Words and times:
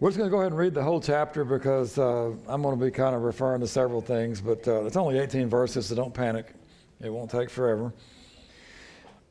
We're 0.00 0.10
just 0.10 0.18
going 0.18 0.30
to 0.30 0.32
go 0.32 0.42
ahead 0.42 0.52
and 0.52 0.58
read 0.58 0.74
the 0.74 0.82
whole 0.84 1.00
chapter 1.00 1.44
because 1.44 1.98
uh, 1.98 2.30
I'm 2.46 2.62
going 2.62 2.78
to 2.78 2.84
be 2.84 2.92
kind 2.92 3.16
of 3.16 3.22
referring 3.22 3.60
to 3.62 3.66
several 3.66 4.00
things, 4.00 4.40
but 4.40 4.66
uh, 4.68 4.84
it's 4.84 4.96
only 4.96 5.18
18 5.18 5.48
verses, 5.48 5.86
so 5.86 5.96
don't 5.96 6.14
panic. 6.14 6.54
It 7.00 7.10
won't 7.12 7.32
take 7.32 7.50
forever. 7.50 7.92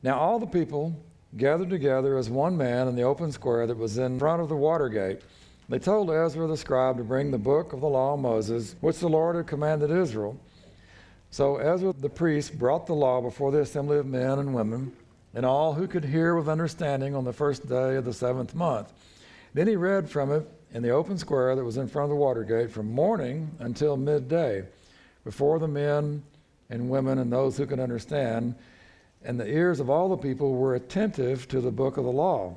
Now, 0.02 0.18
all 0.18 0.38
the 0.38 0.46
people 0.46 0.94
gathered 1.38 1.70
together 1.70 2.18
as 2.18 2.28
one 2.28 2.54
man 2.54 2.86
in 2.86 2.96
the 2.96 3.02
open 3.02 3.32
square 3.32 3.66
that 3.66 3.78
was 3.78 3.96
in 3.96 4.18
front 4.18 4.42
of 4.42 4.50
the 4.50 4.56
water 4.56 4.90
gate. 4.90 5.22
They 5.70 5.78
told 5.78 6.10
Ezra 6.10 6.46
the 6.46 6.56
scribe 6.56 6.98
to 6.98 7.04
bring 7.04 7.30
the 7.30 7.38
book 7.38 7.72
of 7.72 7.80
the 7.80 7.88
law 7.88 8.12
of 8.12 8.20
Moses, 8.20 8.76
which 8.82 8.98
the 8.98 9.08
Lord 9.08 9.36
had 9.36 9.46
commanded 9.46 9.90
Israel. 9.90 10.38
So 11.30 11.56
Ezra 11.56 11.94
the 11.94 12.10
priest 12.10 12.58
brought 12.58 12.84
the 12.86 12.94
law 12.94 13.22
before 13.22 13.52
the 13.52 13.60
assembly 13.60 13.96
of 13.96 14.04
men 14.04 14.38
and 14.38 14.52
women, 14.52 14.92
and 15.32 15.46
all 15.46 15.72
who 15.72 15.86
could 15.86 16.04
hear 16.04 16.34
with 16.34 16.46
understanding 16.46 17.14
on 17.14 17.24
the 17.24 17.32
first 17.32 17.66
day 17.70 17.96
of 17.96 18.04
the 18.04 18.12
seventh 18.12 18.54
month. 18.54 18.92
Then 19.54 19.66
he 19.66 19.74
read 19.74 20.10
from 20.10 20.30
it 20.30 20.46
in 20.72 20.82
the 20.82 20.90
open 20.90 21.16
square 21.16 21.56
that 21.56 21.64
was 21.64 21.76
in 21.76 21.88
front 21.88 22.04
of 22.04 22.10
the 22.10 22.16
water 22.16 22.44
gate 22.44 22.70
from 22.70 22.90
morning 22.90 23.50
until 23.60 23.96
midday, 23.96 24.64
before 25.24 25.58
the 25.58 25.68
men 25.68 26.22
and 26.70 26.90
women 26.90 27.18
and 27.18 27.32
those 27.32 27.56
who 27.56 27.66
could 27.66 27.80
understand, 27.80 28.54
and 29.24 29.40
the 29.40 29.48
ears 29.48 29.80
of 29.80 29.90
all 29.90 30.08
the 30.08 30.16
people 30.16 30.54
were 30.54 30.74
attentive 30.74 31.48
to 31.48 31.60
the 31.60 31.70
book 31.70 31.96
of 31.96 32.04
the 32.04 32.10
law. 32.10 32.56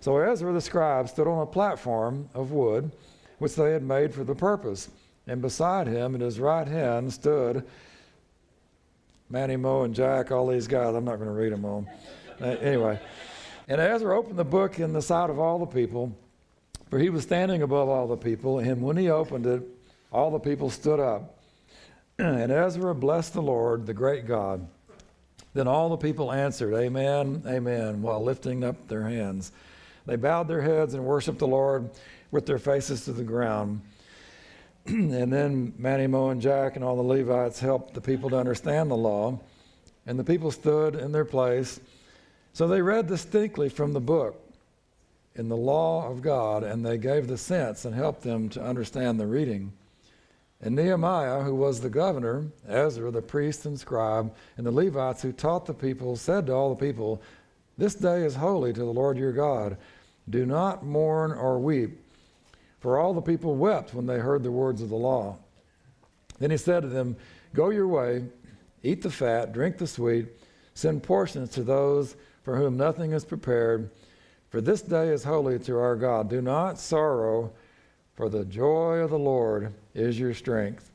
So 0.00 0.18
Ezra 0.18 0.52
the 0.52 0.60
scribe 0.60 1.08
stood 1.08 1.26
on 1.28 1.42
a 1.42 1.46
platform 1.46 2.28
of 2.34 2.52
wood, 2.52 2.90
which 3.38 3.54
they 3.54 3.72
had 3.72 3.82
made 3.82 4.12
for 4.12 4.24
the 4.24 4.34
purpose, 4.34 4.88
and 5.26 5.40
beside 5.40 5.86
him 5.86 6.14
at 6.14 6.20
his 6.20 6.40
right 6.40 6.68
hand 6.68 7.12
stood 7.12 7.64
Manny, 9.30 9.56
Mo, 9.56 9.84
and 9.84 9.94
Jack, 9.94 10.30
all 10.30 10.46
these 10.46 10.68
guys. 10.68 10.94
I'm 10.94 11.04
not 11.04 11.16
going 11.16 11.28
to 11.28 11.34
read 11.34 11.52
them 11.52 11.64
all. 11.64 11.86
Uh, 12.40 12.46
anyway, 12.46 13.00
and 13.68 13.80
Ezra 13.80 14.16
opened 14.18 14.38
the 14.38 14.44
book 14.44 14.78
in 14.78 14.92
the 14.92 15.00
sight 15.00 15.30
of 15.30 15.38
all 15.38 15.58
the 15.58 15.66
people 15.66 16.14
for 16.94 17.00
he 17.00 17.10
was 17.10 17.24
standing 17.24 17.62
above 17.62 17.88
all 17.88 18.06
the 18.06 18.16
people, 18.16 18.60
and 18.60 18.80
when 18.80 18.96
he 18.96 19.10
opened 19.10 19.46
it, 19.46 19.64
all 20.12 20.30
the 20.30 20.38
people 20.38 20.70
stood 20.70 21.00
up. 21.00 21.40
and 22.20 22.52
Ezra 22.52 22.94
blessed 22.94 23.32
the 23.32 23.42
Lord, 23.42 23.84
the 23.84 23.92
great 23.92 24.28
God. 24.28 24.64
Then 25.54 25.66
all 25.66 25.88
the 25.88 25.96
people 25.96 26.30
answered, 26.30 26.72
Amen, 26.72 27.42
Amen, 27.48 28.00
while 28.00 28.22
lifting 28.22 28.62
up 28.62 28.86
their 28.86 29.02
hands. 29.02 29.50
They 30.06 30.14
bowed 30.14 30.46
their 30.46 30.60
heads 30.60 30.94
and 30.94 31.04
worshiped 31.04 31.40
the 31.40 31.48
Lord 31.48 31.90
with 32.30 32.46
their 32.46 32.60
faces 32.60 33.06
to 33.06 33.12
the 33.12 33.24
ground. 33.24 33.80
and 34.86 35.32
then 35.32 35.74
Manny, 35.76 36.06
Mo, 36.06 36.30
and 36.30 36.40
Jack 36.40 36.76
and 36.76 36.84
all 36.84 36.94
the 36.94 37.02
Levites 37.02 37.58
helped 37.58 37.94
the 37.94 38.00
people 38.00 38.30
to 38.30 38.38
understand 38.38 38.88
the 38.88 38.96
law. 38.96 39.40
And 40.06 40.16
the 40.16 40.22
people 40.22 40.52
stood 40.52 40.94
in 40.94 41.10
their 41.10 41.24
place. 41.24 41.80
So 42.52 42.68
they 42.68 42.82
read 42.82 43.08
distinctly 43.08 43.68
from 43.68 43.94
the 43.94 44.00
book 44.00 44.43
in 45.36 45.48
the 45.48 45.56
law 45.56 46.08
of 46.08 46.22
God, 46.22 46.62
and 46.62 46.84
they 46.84 46.96
gave 46.96 47.26
the 47.26 47.38
sense 47.38 47.84
and 47.84 47.94
helped 47.94 48.22
them 48.22 48.48
to 48.50 48.62
understand 48.62 49.18
the 49.18 49.26
reading. 49.26 49.72
And 50.60 50.76
Nehemiah, 50.76 51.42
who 51.42 51.54
was 51.54 51.80
the 51.80 51.90
governor, 51.90 52.46
Ezra, 52.68 53.10
the 53.10 53.20
priest 53.20 53.66
and 53.66 53.78
scribe, 53.78 54.34
and 54.56 54.66
the 54.66 54.70
Levites 54.70 55.22
who 55.22 55.32
taught 55.32 55.66
the 55.66 55.74
people, 55.74 56.16
said 56.16 56.46
to 56.46 56.54
all 56.54 56.70
the 56.70 56.86
people, 56.86 57.20
This 57.76 57.94
day 57.94 58.24
is 58.24 58.36
holy 58.36 58.72
to 58.72 58.80
the 58.80 58.86
Lord 58.86 59.18
your 59.18 59.32
God. 59.32 59.76
Do 60.30 60.46
not 60.46 60.84
mourn 60.84 61.32
or 61.32 61.58
weep. 61.58 62.00
For 62.80 62.98
all 62.98 63.12
the 63.12 63.20
people 63.20 63.56
wept 63.56 63.92
when 63.92 64.06
they 64.06 64.18
heard 64.18 64.42
the 64.42 64.52
words 64.52 64.80
of 64.80 64.88
the 64.88 64.94
law. 64.94 65.36
Then 66.38 66.50
he 66.50 66.56
said 66.56 66.82
to 66.82 66.88
them, 66.88 67.16
Go 67.52 67.70
your 67.70 67.88
way, 67.88 68.24
eat 68.82 69.02
the 69.02 69.10
fat, 69.10 69.52
drink 69.52 69.78
the 69.78 69.86
sweet, 69.86 70.28
send 70.74 71.02
portions 71.02 71.50
to 71.50 71.62
those 71.62 72.16
for 72.42 72.56
whom 72.56 72.76
nothing 72.76 73.12
is 73.12 73.24
prepared 73.24 73.90
for 74.54 74.60
this 74.60 74.82
day 74.82 75.08
is 75.08 75.24
holy 75.24 75.58
to 75.58 75.76
our 75.76 75.96
God. 75.96 76.30
Do 76.30 76.40
not 76.40 76.78
sorrow, 76.78 77.52
for 78.14 78.28
the 78.28 78.44
joy 78.44 78.98
of 78.98 79.10
the 79.10 79.18
Lord 79.18 79.74
is 79.96 80.16
your 80.16 80.32
strength. 80.32 80.92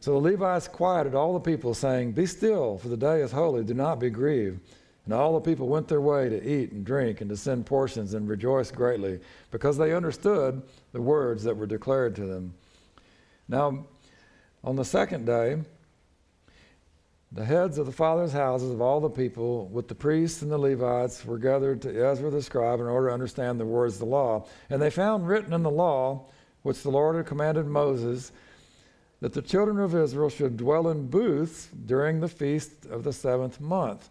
So 0.00 0.12
the 0.12 0.32
Levites 0.32 0.68
quieted 0.68 1.14
all 1.14 1.32
the 1.32 1.40
people, 1.40 1.72
saying, 1.72 2.12
Be 2.12 2.26
still, 2.26 2.76
for 2.76 2.88
the 2.88 2.96
day 2.98 3.22
is 3.22 3.32
holy. 3.32 3.64
Do 3.64 3.72
not 3.72 3.98
be 3.98 4.10
grieved. 4.10 4.60
And 5.06 5.14
all 5.14 5.32
the 5.32 5.50
people 5.50 5.68
went 5.68 5.88
their 5.88 6.02
way 6.02 6.28
to 6.28 6.46
eat 6.46 6.72
and 6.72 6.84
drink 6.84 7.22
and 7.22 7.30
to 7.30 7.36
send 7.38 7.64
portions 7.64 8.12
and 8.12 8.28
rejoice 8.28 8.70
greatly, 8.70 9.20
because 9.50 9.78
they 9.78 9.94
understood 9.94 10.60
the 10.92 11.00
words 11.00 11.44
that 11.44 11.56
were 11.56 11.66
declared 11.66 12.14
to 12.16 12.26
them. 12.26 12.52
Now, 13.48 13.86
on 14.62 14.76
the 14.76 14.84
second 14.84 15.24
day, 15.24 15.62
the 17.32 17.44
heads 17.44 17.78
of 17.78 17.86
the 17.86 17.92
fathers' 17.92 18.32
houses 18.32 18.70
of 18.70 18.80
all 18.80 19.00
the 19.00 19.10
people, 19.10 19.66
with 19.68 19.88
the 19.88 19.94
priests 19.94 20.42
and 20.42 20.50
the 20.50 20.58
Levites, 20.58 21.24
were 21.24 21.38
gathered 21.38 21.82
to 21.82 22.06
Ezra 22.06 22.30
the 22.30 22.42
scribe 22.42 22.80
in 22.80 22.86
order 22.86 23.08
to 23.08 23.14
understand 23.14 23.58
the 23.58 23.66
words 23.66 23.94
of 23.94 24.00
the 24.00 24.06
law. 24.06 24.46
And 24.70 24.80
they 24.80 24.90
found 24.90 25.26
written 25.26 25.52
in 25.52 25.62
the 25.62 25.70
law, 25.70 26.26
which 26.62 26.82
the 26.82 26.90
Lord 26.90 27.16
had 27.16 27.26
commanded 27.26 27.66
Moses, 27.66 28.32
that 29.20 29.32
the 29.32 29.42
children 29.42 29.80
of 29.80 29.94
Israel 29.94 30.30
should 30.30 30.56
dwell 30.56 30.88
in 30.88 31.08
booths 31.08 31.68
during 31.86 32.20
the 32.20 32.28
feast 32.28 32.86
of 32.86 33.02
the 33.02 33.12
seventh 33.12 33.60
month, 33.60 34.08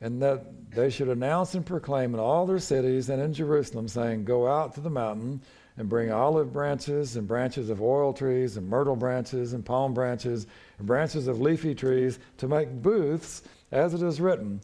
and 0.00 0.22
that 0.22 0.70
they 0.70 0.88
should 0.88 1.08
announce 1.08 1.54
and 1.54 1.66
proclaim 1.66 2.14
in 2.14 2.20
all 2.20 2.46
their 2.46 2.58
cities 2.58 3.08
and 3.08 3.20
in 3.20 3.34
Jerusalem, 3.34 3.88
saying, 3.88 4.24
Go 4.24 4.46
out 4.46 4.74
to 4.74 4.80
the 4.80 4.90
mountain 4.90 5.40
and 5.76 5.88
bring 5.88 6.12
olive 6.12 6.52
branches 6.52 7.16
and 7.16 7.26
branches 7.26 7.70
of 7.70 7.82
oil 7.82 8.12
trees 8.12 8.56
and 8.56 8.68
myrtle 8.68 8.96
branches 8.96 9.52
and 9.52 9.64
palm 9.64 9.94
branches 9.94 10.46
branches 10.82 11.28
of 11.28 11.40
leafy 11.40 11.74
trees 11.74 12.18
to 12.38 12.48
make 12.48 12.70
booths, 12.82 13.42
as 13.72 13.94
it 13.94 14.02
is 14.02 14.20
written. 14.20 14.60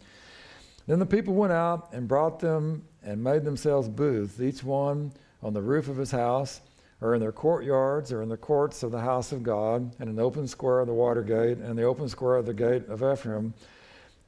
Then 0.86 0.98
the 0.98 1.06
people 1.06 1.34
went 1.34 1.52
out 1.52 1.92
and 1.92 2.08
brought 2.08 2.38
them 2.38 2.84
and 3.02 3.22
made 3.22 3.44
themselves 3.44 3.88
booths, 3.88 4.40
each 4.40 4.62
one 4.62 5.12
on 5.42 5.52
the 5.52 5.62
roof 5.62 5.88
of 5.88 5.96
his 5.96 6.10
house, 6.10 6.60
or 7.00 7.14
in 7.14 7.20
their 7.20 7.32
courtyards, 7.32 8.12
or 8.12 8.22
in 8.22 8.28
the 8.28 8.36
courts 8.36 8.82
of 8.82 8.90
the 8.90 9.00
house 9.00 9.32
of 9.32 9.42
God, 9.42 9.94
and 9.98 10.08
in 10.08 10.16
the 10.16 10.22
open 10.22 10.48
square 10.48 10.80
of 10.80 10.86
the 10.86 10.94
water 10.94 11.22
gate, 11.22 11.58
and 11.58 11.78
the 11.78 11.82
open 11.82 12.08
square 12.08 12.36
of 12.36 12.46
the 12.46 12.54
gate 12.54 12.88
of 12.88 13.02
Ephraim. 13.02 13.52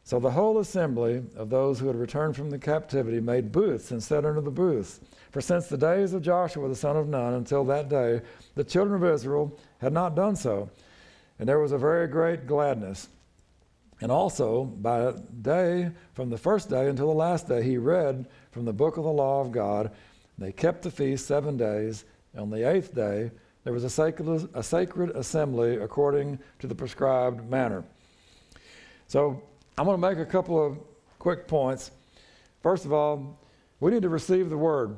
So 0.05 0.19
the 0.19 0.31
whole 0.31 0.59
assembly 0.59 1.22
of 1.37 1.50
those 1.50 1.78
who 1.78 1.87
had 1.87 1.97
returned 1.97 2.34
from 2.34 2.50
the 2.50 2.59
captivity 2.59 3.20
made 3.20 3.53
booths 3.53 3.91
and 3.91 4.03
sat 4.03 4.25
under 4.25 4.41
the 4.41 4.50
booths. 4.50 5.00
For 5.32 5.43
since 5.43 5.66
the 5.66 5.76
days 5.76 6.15
of 6.15 6.22
Joshua 6.22 6.66
the 6.69 6.75
son 6.75 6.97
of 6.97 7.09
Nun 7.09 7.34
until 7.34 7.62
that 7.66 7.88
day, 7.88 8.22
the 8.55 8.65
children 8.65 9.03
of 9.03 9.15
Israel 9.15 9.59
had 9.78 9.93
not 9.93 10.16
done 10.16 10.34
so. 10.34 10.70
And 11.38 11.49
there 11.49 11.59
was 11.59 11.72
a 11.72 11.78
very 11.78 12.09
great 12.09 12.47
gladness. 12.47 13.09
And 14.00 14.12
also, 14.12 14.65
by 14.65 15.12
day, 15.43 15.91
from 16.15 16.31
the 16.31 16.38
first 16.38 16.71
day 16.71 16.88
until 16.88 17.09
the 17.09 17.15
last 17.15 17.49
day, 17.49 17.62
he 17.62 17.78
read 17.78 18.28
from 18.53 18.65
the 18.65 18.72
book 18.72 18.97
of 18.97 19.04
the 19.04 19.10
law 19.10 19.41
of 19.41 19.50
God. 19.50 19.91
They 20.38 20.53
kept 20.53 20.82
the 20.82 20.91
feast 20.91 21.26
seven 21.26 21.56
days. 21.56 22.04
On 22.37 22.50
the 22.50 22.69
eighth 22.69 22.94
day, 22.94 23.31
there 23.65 23.72
was 23.72 23.84
a 23.84 23.91
sacred, 23.91 24.49
a 24.54 24.62
sacred 24.62 25.10
assembly 25.10 25.76
according 25.76 26.38
to 26.60 26.66
the 26.66 26.75
prescribed 26.75 27.49
manner. 27.50 27.84
So, 29.09 29.43
I'm 29.76 29.84
going 29.84 30.00
to 30.00 30.09
make 30.09 30.19
a 30.19 30.31
couple 30.31 30.65
of 30.65 30.78
quick 31.19 31.47
points. 31.47 31.91
First 32.62 32.84
of 32.84 32.93
all, 32.93 33.38
we 33.81 33.91
need 33.91 34.03
to 34.03 34.09
receive 34.09 34.50
the 34.50 34.56
word. 34.56 34.97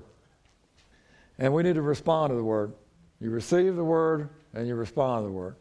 And 1.39 1.53
we 1.53 1.63
need 1.63 1.75
to 1.75 1.83
respond 1.83 2.31
to 2.31 2.35
the 2.35 2.45
word. 2.45 2.73
You 3.21 3.31
receive 3.31 3.77
the 3.77 3.85
word 3.85 4.29
and 4.55 4.67
you 4.67 4.75
respond 4.75 5.23
to 5.23 5.27
the 5.27 5.33
word. 5.33 5.57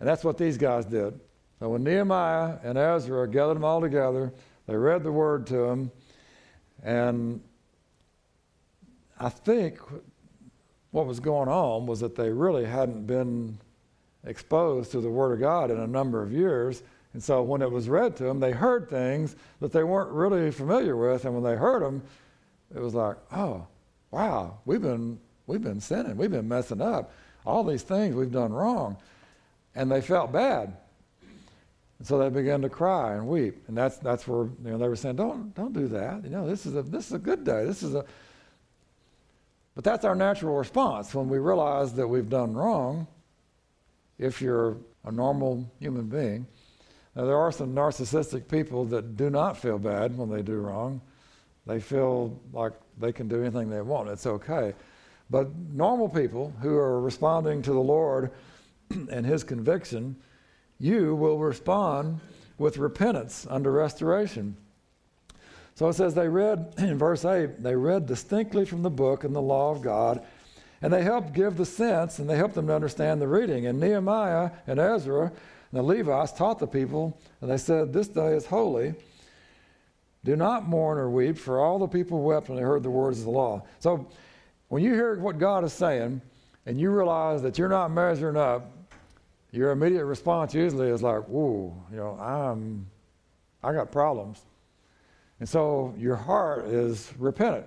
And 0.00 0.08
that's 0.08 0.24
what 0.24 0.38
these 0.38 0.56
guys 0.56 0.84
did. 0.84 1.18
So 1.58 1.70
when 1.70 1.82
Nehemiah 1.82 2.58
and 2.62 2.78
Ezra 2.78 3.28
gathered 3.28 3.54
them 3.54 3.64
all 3.64 3.80
together, 3.80 4.32
they 4.66 4.76
read 4.76 5.02
the 5.02 5.12
word 5.12 5.46
to 5.48 5.56
them. 5.56 5.90
And 6.82 7.40
I 9.18 9.28
think 9.28 9.80
what 10.90 11.06
was 11.06 11.20
going 11.20 11.48
on 11.48 11.86
was 11.86 12.00
that 12.00 12.14
they 12.14 12.30
really 12.30 12.64
hadn't 12.64 13.06
been 13.06 13.58
exposed 14.24 14.92
to 14.92 15.00
the 15.00 15.10
Word 15.10 15.32
of 15.32 15.40
God 15.40 15.70
in 15.70 15.78
a 15.78 15.86
number 15.86 16.22
of 16.22 16.32
years. 16.32 16.82
And 17.12 17.22
so 17.22 17.42
when 17.42 17.62
it 17.62 17.70
was 17.70 17.88
read 17.88 18.16
to 18.16 18.24
them, 18.24 18.38
they 18.38 18.52
heard 18.52 18.88
things 18.88 19.36
that 19.60 19.72
they 19.72 19.82
weren't 19.82 20.10
really 20.10 20.50
familiar 20.50 20.96
with. 20.96 21.24
And 21.24 21.34
when 21.34 21.42
they 21.42 21.56
heard 21.56 21.82
them, 21.82 22.02
it 22.74 22.80
was 22.80 22.94
like, 22.94 23.16
oh, 23.32 23.66
wow, 24.10 24.58
we've 24.64 24.82
been, 24.82 25.18
we've 25.46 25.62
been 25.62 25.80
sinning, 25.80 26.16
we've 26.16 26.30
been 26.30 26.48
messing 26.48 26.80
up. 26.80 27.12
All 27.46 27.64
these 27.64 27.82
things 27.82 28.14
we've 28.14 28.32
done 28.32 28.52
wrong. 28.52 28.96
And 29.78 29.88
they 29.90 30.00
felt 30.00 30.32
bad. 30.32 30.76
And 31.98 32.06
so 32.06 32.18
they 32.18 32.28
began 32.30 32.62
to 32.62 32.68
cry 32.68 33.14
and 33.14 33.28
weep. 33.28 33.62
And 33.68 33.76
that's, 33.76 33.96
that's 33.98 34.26
where 34.26 34.46
you 34.46 34.70
know, 34.72 34.78
they 34.78 34.88
were 34.88 34.96
saying, 34.96 35.14
don't, 35.14 35.54
don't 35.54 35.72
do 35.72 35.86
that. 35.86 36.24
You 36.24 36.30
know, 36.30 36.48
this 36.48 36.66
is, 36.66 36.74
a, 36.74 36.82
this 36.82 37.06
is 37.06 37.12
a 37.12 37.18
good 37.18 37.44
day. 37.44 37.64
This 37.64 37.84
is 37.84 37.94
a... 37.94 38.04
But 39.76 39.84
that's 39.84 40.04
our 40.04 40.16
natural 40.16 40.56
response 40.56 41.14
when 41.14 41.28
we 41.28 41.38
realize 41.38 41.92
that 41.94 42.08
we've 42.08 42.28
done 42.28 42.54
wrong, 42.54 43.06
if 44.18 44.42
you're 44.42 44.76
a 45.04 45.12
normal 45.12 45.70
human 45.78 46.08
being. 46.08 46.48
Now, 47.14 47.26
there 47.26 47.36
are 47.36 47.52
some 47.52 47.72
narcissistic 47.72 48.48
people 48.48 48.84
that 48.86 49.16
do 49.16 49.30
not 49.30 49.56
feel 49.56 49.78
bad 49.78 50.18
when 50.18 50.28
they 50.28 50.42
do 50.42 50.54
wrong. 50.54 51.00
They 51.66 51.78
feel 51.78 52.36
like 52.52 52.72
they 52.98 53.12
can 53.12 53.28
do 53.28 53.40
anything 53.40 53.70
they 53.70 53.80
want. 53.80 54.08
It's 54.08 54.26
okay. 54.26 54.74
But 55.30 55.54
normal 55.72 56.08
people 56.08 56.52
who 56.60 56.76
are 56.76 57.00
responding 57.00 57.62
to 57.62 57.72
the 57.72 57.78
Lord 57.78 58.32
and 59.10 59.26
His 59.26 59.44
conviction, 59.44 60.16
you 60.78 61.14
will 61.14 61.38
respond 61.38 62.20
with 62.58 62.78
repentance 62.78 63.46
under 63.48 63.70
restoration. 63.70 64.56
So 65.74 65.88
it 65.88 65.94
says 65.94 66.14
they 66.14 66.28
read, 66.28 66.74
in 66.78 66.98
verse 66.98 67.24
8, 67.24 67.62
they 67.62 67.76
read 67.76 68.06
distinctly 68.06 68.64
from 68.64 68.82
the 68.82 68.90
book 68.90 69.24
and 69.24 69.34
the 69.34 69.42
law 69.42 69.70
of 69.70 69.82
God, 69.82 70.24
and 70.82 70.92
they 70.92 71.02
helped 71.02 71.32
give 71.32 71.56
the 71.56 71.66
sense 71.66 72.18
and 72.18 72.28
they 72.28 72.36
helped 72.36 72.54
them 72.54 72.68
to 72.68 72.74
understand 72.74 73.20
the 73.20 73.28
reading. 73.28 73.66
And 73.66 73.80
Nehemiah 73.80 74.50
and 74.66 74.78
Ezra 74.78 75.26
and 75.26 75.78
the 75.78 75.82
Levites 75.82 76.32
taught 76.32 76.58
the 76.58 76.66
people, 76.66 77.20
and 77.40 77.50
they 77.50 77.58
said, 77.58 77.92
This 77.92 78.08
day 78.08 78.34
is 78.34 78.46
holy. 78.46 78.94
Do 80.24 80.34
not 80.34 80.68
mourn 80.68 80.98
or 80.98 81.10
weep, 81.10 81.38
for 81.38 81.60
all 81.60 81.78
the 81.78 81.86
people 81.86 82.22
wept 82.22 82.48
when 82.48 82.56
they 82.56 82.64
heard 82.64 82.82
the 82.82 82.90
words 82.90 83.18
of 83.18 83.24
the 83.24 83.30
law. 83.30 83.62
So 83.78 84.08
when 84.68 84.82
you 84.82 84.94
hear 84.94 85.18
what 85.18 85.38
God 85.38 85.64
is 85.64 85.72
saying, 85.72 86.20
and 86.66 86.78
you 86.78 86.90
realize 86.90 87.40
that 87.42 87.56
you're 87.56 87.68
not 87.68 87.90
measuring 87.90 88.36
up, 88.36 88.70
your 89.50 89.70
immediate 89.70 90.04
response 90.04 90.54
usually 90.54 90.88
is 90.88 91.02
like, 91.02 91.22
"Whoa, 91.24 91.74
you 91.90 91.96
know, 91.96 92.18
I'm, 92.18 92.86
I 93.62 93.72
got 93.72 93.90
problems," 93.90 94.40
and 95.40 95.48
so 95.48 95.94
your 95.96 96.16
heart 96.16 96.66
is 96.66 97.12
repentant. 97.18 97.66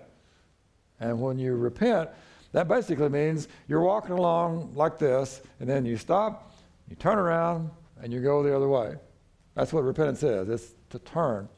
And 0.99 1.19
when 1.19 1.39
you 1.39 1.55
repent, 1.55 2.09
that 2.51 2.67
basically 2.67 3.09
means 3.09 3.47
you're 3.67 3.81
walking 3.81 4.11
along 4.11 4.73
like 4.75 4.99
this, 4.99 5.41
and 5.59 5.67
then 5.67 5.85
you 5.85 5.97
stop, 5.97 6.53
you 6.89 6.95
turn 6.95 7.17
around, 7.17 7.71
and 8.01 8.13
you 8.13 8.21
go 8.21 8.43
the 8.43 8.55
other 8.55 8.67
way. 8.67 8.95
That's 9.55 9.73
what 9.73 9.83
repentance 9.83 10.23
is. 10.23 10.49
It's 10.49 10.73
to 10.91 10.99
turn. 10.99 11.49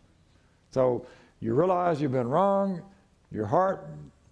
So 0.72 1.06
you 1.40 1.54
realize 1.54 2.02
you've 2.02 2.12
been 2.12 2.30
wrong. 2.30 2.82
Your 3.32 3.46
heart 3.46 3.88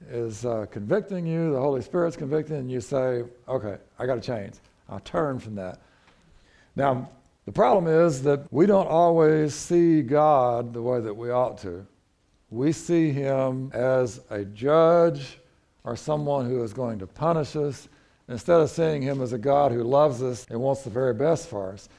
is 0.09 0.45
uh, 0.45 0.65
convicting 0.71 1.25
you, 1.25 1.51
the 1.51 1.59
Holy 1.59 1.81
Spirit's 1.81 2.15
convicting, 2.15 2.57
and 2.57 2.71
you 2.71 2.81
say, 2.81 3.23
okay, 3.47 3.77
I 3.99 4.05
got 4.05 4.15
to 4.15 4.21
change. 4.21 4.55
I'll 4.91 4.99
turn 4.99 5.39
from 5.39 5.55
that. 5.55 5.79
Now, 6.75 7.09
the 7.45 7.51
problem 7.51 7.87
is 7.87 8.21
that 8.23 8.51
we 8.51 8.65
don't 8.65 8.87
always 8.87 9.55
see 9.55 10.01
God 10.01 10.73
the 10.73 10.81
way 10.81 10.99
that 10.99 11.13
we 11.13 11.31
ought 11.31 11.57
to. 11.59 11.87
We 12.49 12.73
see 12.73 13.11
Him 13.11 13.71
as 13.73 14.21
a 14.29 14.43
judge 14.43 15.39
or 15.83 15.95
someone 15.95 16.45
who 16.45 16.61
is 16.63 16.73
going 16.73 16.99
to 16.99 17.07
punish 17.07 17.55
us 17.55 17.87
instead 18.27 18.59
of 18.59 18.69
seeing 18.69 19.01
Him 19.01 19.21
as 19.21 19.33
a 19.33 19.37
God 19.37 19.71
who 19.71 19.83
loves 19.83 20.21
us 20.21 20.45
and 20.49 20.59
wants 20.59 20.83
the 20.83 20.89
very 20.89 21.13
best 21.13 21.49
for 21.49 21.71
us. 21.71 21.89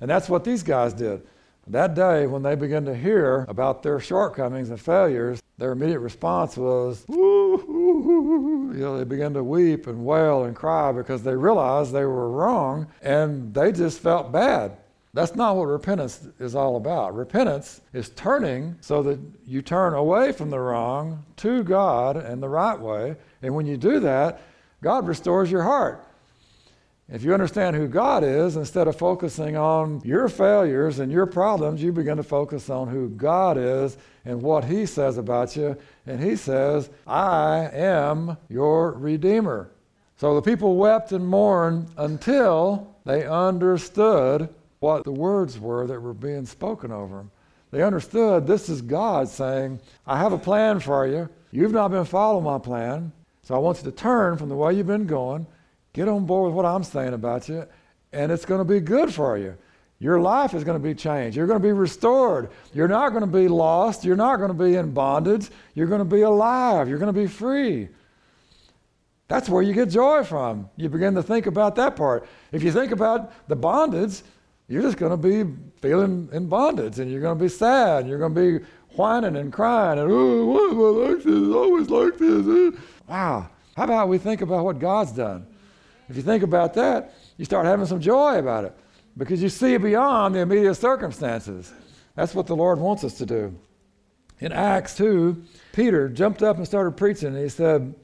And 0.00 0.08
that's 0.08 0.28
what 0.28 0.44
these 0.44 0.62
guys 0.62 0.92
did. 0.92 1.26
That 1.68 1.94
day, 1.94 2.26
when 2.26 2.42
they 2.42 2.54
began 2.54 2.84
to 2.84 2.94
hear 2.94 3.46
about 3.48 3.82
their 3.82 4.00
shortcomings 4.00 4.70
and 4.70 4.80
failures, 4.80 5.40
their 5.58 5.72
immediate 5.72 6.00
response 6.00 6.56
was, 6.56 7.04
you 7.58 8.78
know, 8.78 8.98
they 8.98 9.04
began 9.04 9.34
to 9.34 9.44
weep 9.44 9.86
and 9.86 10.04
wail 10.04 10.44
and 10.44 10.56
cry 10.56 10.92
because 10.92 11.22
they 11.22 11.34
realized 11.34 11.92
they 11.92 12.04
were 12.04 12.30
wrong 12.30 12.86
and 13.02 13.52
they 13.54 13.72
just 13.72 14.00
felt 14.00 14.32
bad. 14.32 14.76
That's 15.14 15.34
not 15.34 15.56
what 15.56 15.64
repentance 15.64 16.26
is 16.38 16.54
all 16.54 16.76
about. 16.76 17.14
Repentance 17.14 17.82
is 17.92 18.08
turning 18.10 18.76
so 18.80 19.02
that 19.02 19.20
you 19.46 19.60
turn 19.60 19.92
away 19.92 20.32
from 20.32 20.48
the 20.48 20.58
wrong 20.58 21.24
to 21.36 21.62
God 21.62 22.16
and 22.16 22.42
the 22.42 22.48
right 22.48 22.78
way. 22.78 23.16
And 23.42 23.54
when 23.54 23.66
you 23.66 23.76
do 23.76 24.00
that, 24.00 24.40
God 24.82 25.06
restores 25.06 25.50
your 25.50 25.62
heart. 25.62 26.06
If 27.12 27.22
you 27.22 27.34
understand 27.34 27.76
who 27.76 27.88
God 27.88 28.24
is, 28.24 28.56
instead 28.56 28.88
of 28.88 28.96
focusing 28.96 29.54
on 29.54 30.00
your 30.02 30.28
failures 30.28 30.98
and 30.98 31.12
your 31.12 31.26
problems, 31.26 31.82
you 31.82 31.92
begin 31.92 32.16
to 32.16 32.22
focus 32.22 32.70
on 32.70 32.88
who 32.88 33.10
God 33.10 33.58
is 33.58 33.98
and 34.24 34.40
what 34.40 34.64
He 34.64 34.86
says 34.86 35.18
about 35.18 35.54
you. 35.54 35.76
And 36.06 36.22
He 36.22 36.36
says, 36.36 36.90
I 37.06 37.68
am 37.72 38.36
your 38.48 38.92
Redeemer. 38.92 39.70
So 40.16 40.34
the 40.34 40.42
people 40.42 40.76
wept 40.76 41.12
and 41.12 41.26
mourned 41.26 41.88
until 41.96 42.94
they 43.04 43.26
understood 43.26 44.48
what 44.80 45.04
the 45.04 45.12
words 45.12 45.58
were 45.58 45.86
that 45.86 46.00
were 46.00 46.14
being 46.14 46.46
spoken 46.46 46.92
over 46.92 47.16
them. 47.16 47.30
They 47.70 47.82
understood 47.82 48.46
this 48.46 48.68
is 48.68 48.82
God 48.82 49.28
saying, 49.28 49.80
I 50.06 50.18
have 50.18 50.32
a 50.32 50.38
plan 50.38 50.80
for 50.80 51.06
you. 51.06 51.28
You've 51.50 51.72
not 51.72 51.90
been 51.90 52.04
following 52.04 52.44
my 52.44 52.58
plan. 52.58 53.12
So 53.42 53.54
I 53.54 53.58
want 53.58 53.78
you 53.78 53.84
to 53.84 53.96
turn 53.96 54.36
from 54.36 54.48
the 54.48 54.54
way 54.54 54.74
you've 54.74 54.86
been 54.86 55.06
going 55.06 55.46
Get 55.92 56.08
on 56.08 56.24
board 56.24 56.46
with 56.46 56.54
what 56.54 56.64
I'm 56.64 56.84
saying 56.84 57.12
about 57.12 57.48
you, 57.48 57.66
and 58.12 58.32
it's 58.32 58.46
going 58.46 58.60
to 58.60 58.64
be 58.64 58.80
good 58.80 59.12
for 59.12 59.36
you. 59.36 59.56
Your 60.02 60.20
life 60.20 60.52
is 60.52 60.64
going 60.64 60.76
to 60.76 60.82
be 60.82 60.96
changed. 60.96 61.36
You're 61.36 61.46
going 61.46 61.60
to 61.60 61.64
be 61.64 61.70
restored. 61.70 62.50
You're 62.74 62.88
not 62.88 63.10
going 63.10 63.20
to 63.20 63.28
be 63.28 63.46
lost. 63.46 64.04
You're 64.04 64.16
not 64.16 64.38
going 64.38 64.48
to 64.48 64.64
be 64.64 64.74
in 64.74 64.90
bondage. 64.90 65.48
You're 65.74 65.86
going 65.86 66.00
to 66.00 66.04
be 66.04 66.22
alive. 66.22 66.88
You're 66.88 66.98
going 66.98 67.14
to 67.14 67.20
be 67.20 67.28
free. 67.28 67.88
That's 69.28 69.48
where 69.48 69.62
you 69.62 69.72
get 69.72 69.90
joy 69.90 70.24
from. 70.24 70.68
You 70.74 70.88
begin 70.88 71.14
to 71.14 71.22
think 71.22 71.46
about 71.46 71.76
that 71.76 71.94
part. 71.94 72.26
If 72.50 72.64
you 72.64 72.72
think 72.72 72.90
about 72.90 73.46
the 73.46 73.54
bondage, 73.54 74.22
you're 74.66 74.82
just 74.82 74.96
going 74.96 75.12
to 75.12 75.16
be 75.16 75.48
feeling 75.80 76.28
in 76.32 76.48
bondage 76.48 76.98
and 76.98 77.08
you're 77.08 77.20
going 77.20 77.38
to 77.38 77.44
be 77.44 77.48
sad. 77.48 78.00
And 78.00 78.08
You're 78.08 78.18
going 78.18 78.34
to 78.34 78.58
be 78.58 78.64
whining 78.96 79.36
and 79.36 79.52
crying 79.52 80.00
and, 80.00 80.10
oh, 80.10 80.46
why 80.46 80.68
am 80.68 80.80
I 80.80 81.12
like 81.12 81.22
this? 81.22 81.54
always 81.54 81.88
like 81.90 82.18
this. 82.18 82.80
Wow. 83.06 83.48
How 83.76 83.84
about 83.84 84.08
we 84.08 84.18
think 84.18 84.40
about 84.40 84.64
what 84.64 84.80
God's 84.80 85.12
done? 85.12 85.46
If 86.08 86.16
you 86.16 86.22
think 86.22 86.42
about 86.42 86.74
that, 86.74 87.14
you 87.36 87.44
start 87.44 87.66
having 87.66 87.86
some 87.86 88.00
joy 88.00 88.40
about 88.40 88.64
it 88.64 88.76
because 89.16 89.42
you 89.42 89.48
see 89.48 89.76
beyond 89.76 90.34
the 90.34 90.40
immediate 90.40 90.74
circumstances. 90.74 91.72
That's 92.14 92.34
what 92.34 92.46
the 92.46 92.56
Lord 92.56 92.78
wants 92.78 93.04
us 93.04 93.14
to 93.18 93.26
do. 93.26 93.54
In 94.40 94.52
Acts 94.52 94.96
2, 94.96 95.42
Peter 95.72 96.08
jumped 96.08 96.42
up 96.42 96.56
and 96.56 96.66
started 96.66 96.96
preaching, 96.96 97.28
and 97.28 97.38
he 97.38 97.48
said, 97.48 97.94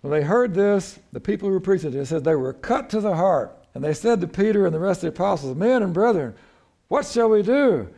When 0.00 0.12
they 0.12 0.22
heard 0.22 0.54
this, 0.54 0.98
the 1.12 1.20
people 1.20 1.48
who 1.48 1.54
were 1.54 1.60
preaching, 1.60 1.92
he 1.92 2.04
said, 2.04 2.24
they 2.24 2.36
were 2.36 2.52
cut 2.52 2.90
to 2.90 3.00
the 3.00 3.14
heart. 3.14 3.56
And 3.74 3.82
they 3.82 3.92
said 3.92 4.20
to 4.20 4.28
Peter 4.28 4.66
and 4.66 4.74
the 4.74 4.78
rest 4.78 4.98
of 5.02 5.12
the 5.12 5.20
apostles, 5.20 5.56
Men 5.56 5.82
and 5.82 5.92
brethren, 5.92 6.34
what 6.88 7.06
shall 7.06 7.28
we 7.28 7.42
do? 7.42 7.88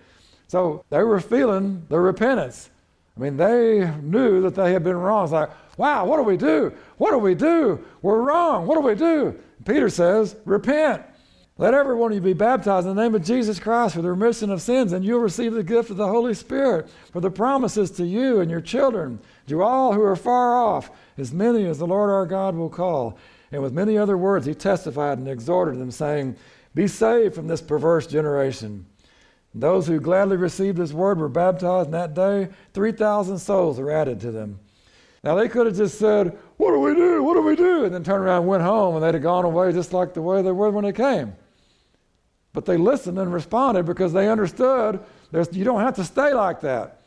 So 0.48 0.84
they 0.88 1.02
were 1.02 1.20
feeling 1.20 1.84
the 1.88 2.00
repentance. 2.00 2.70
I 3.16 3.20
mean, 3.20 3.36
they 3.36 3.90
knew 4.02 4.40
that 4.42 4.54
they 4.54 4.72
had 4.72 4.84
been 4.84 4.96
wrong. 4.96 5.24
It's 5.24 5.32
like, 5.32 5.50
Wow, 5.76 6.06
what 6.06 6.16
do 6.16 6.22
we 6.22 6.38
do? 6.38 6.72
What 6.96 7.10
do 7.10 7.18
we 7.18 7.34
do? 7.34 7.84
We're 8.00 8.22
wrong. 8.22 8.66
What 8.66 8.76
do 8.76 8.80
we 8.80 8.94
do? 8.94 9.38
Peter 9.66 9.90
says, 9.90 10.36
Repent. 10.46 11.02
Let 11.58 11.72
every 11.72 11.94
one 11.94 12.12
of 12.12 12.16
you 12.16 12.20
be 12.20 12.34
baptized 12.34 12.86
in 12.86 12.94
the 12.94 13.02
name 13.02 13.14
of 13.14 13.24
Jesus 13.24 13.58
Christ 13.58 13.94
for 13.94 14.02
the 14.02 14.10
remission 14.10 14.50
of 14.50 14.60
sins, 14.60 14.92
and 14.92 15.02
you'll 15.02 15.20
receive 15.20 15.54
the 15.54 15.62
gift 15.62 15.88
of 15.88 15.96
the 15.96 16.06
Holy 16.06 16.34
Spirit. 16.34 16.86
For 17.12 17.20
the 17.20 17.30
promises 17.30 17.90
to 17.92 18.04
you 18.04 18.40
and 18.40 18.50
your 18.50 18.60
children, 18.60 19.18
to 19.46 19.62
all 19.62 19.94
who 19.94 20.02
are 20.02 20.16
far 20.16 20.54
off, 20.54 20.90
as 21.16 21.32
many 21.32 21.64
as 21.64 21.78
the 21.78 21.86
Lord 21.86 22.10
our 22.10 22.26
God 22.26 22.54
will 22.54 22.68
call. 22.68 23.16
And 23.52 23.62
with 23.62 23.72
many 23.72 23.96
other 23.96 24.18
words, 24.18 24.44
he 24.44 24.54
testified 24.54 25.16
and 25.16 25.26
exhorted 25.28 25.80
them, 25.80 25.90
saying, 25.90 26.36
Be 26.74 26.86
saved 26.86 27.34
from 27.34 27.46
this 27.46 27.62
perverse 27.62 28.06
generation. 28.06 28.84
And 29.54 29.62
those 29.62 29.86
who 29.86 29.98
gladly 29.98 30.36
received 30.36 30.76
his 30.76 30.92
word 30.92 31.18
were 31.18 31.30
baptized, 31.30 31.86
and 31.86 31.94
that 31.94 32.12
day 32.12 32.50
3,000 32.74 33.38
souls 33.38 33.78
were 33.78 33.90
added 33.90 34.20
to 34.20 34.30
them. 34.30 34.60
Now, 35.24 35.34
they 35.36 35.48
could 35.48 35.64
have 35.64 35.76
just 35.76 35.98
said, 35.98 36.36
What 36.58 36.72
do 36.72 36.80
we 36.80 36.94
do? 36.94 37.22
What 37.22 37.32
do 37.32 37.40
we 37.40 37.56
do? 37.56 37.86
And 37.86 37.94
then 37.94 38.04
turned 38.04 38.24
around 38.24 38.42
and 38.42 38.46
went 38.46 38.62
home, 38.62 38.96
and 38.96 39.02
they'd 39.02 39.14
have 39.14 39.22
gone 39.22 39.46
away 39.46 39.72
just 39.72 39.94
like 39.94 40.12
the 40.12 40.20
way 40.20 40.42
they 40.42 40.52
were 40.52 40.70
when 40.70 40.84
they 40.84 40.92
came. 40.92 41.34
But 42.56 42.64
they 42.64 42.78
listened 42.78 43.18
and 43.18 43.30
responded 43.34 43.84
because 43.84 44.14
they 44.14 44.30
understood 44.30 45.00
you 45.52 45.62
don't 45.62 45.82
have 45.82 45.94
to 45.96 46.04
stay 46.04 46.32
like 46.32 46.62
that. 46.62 47.02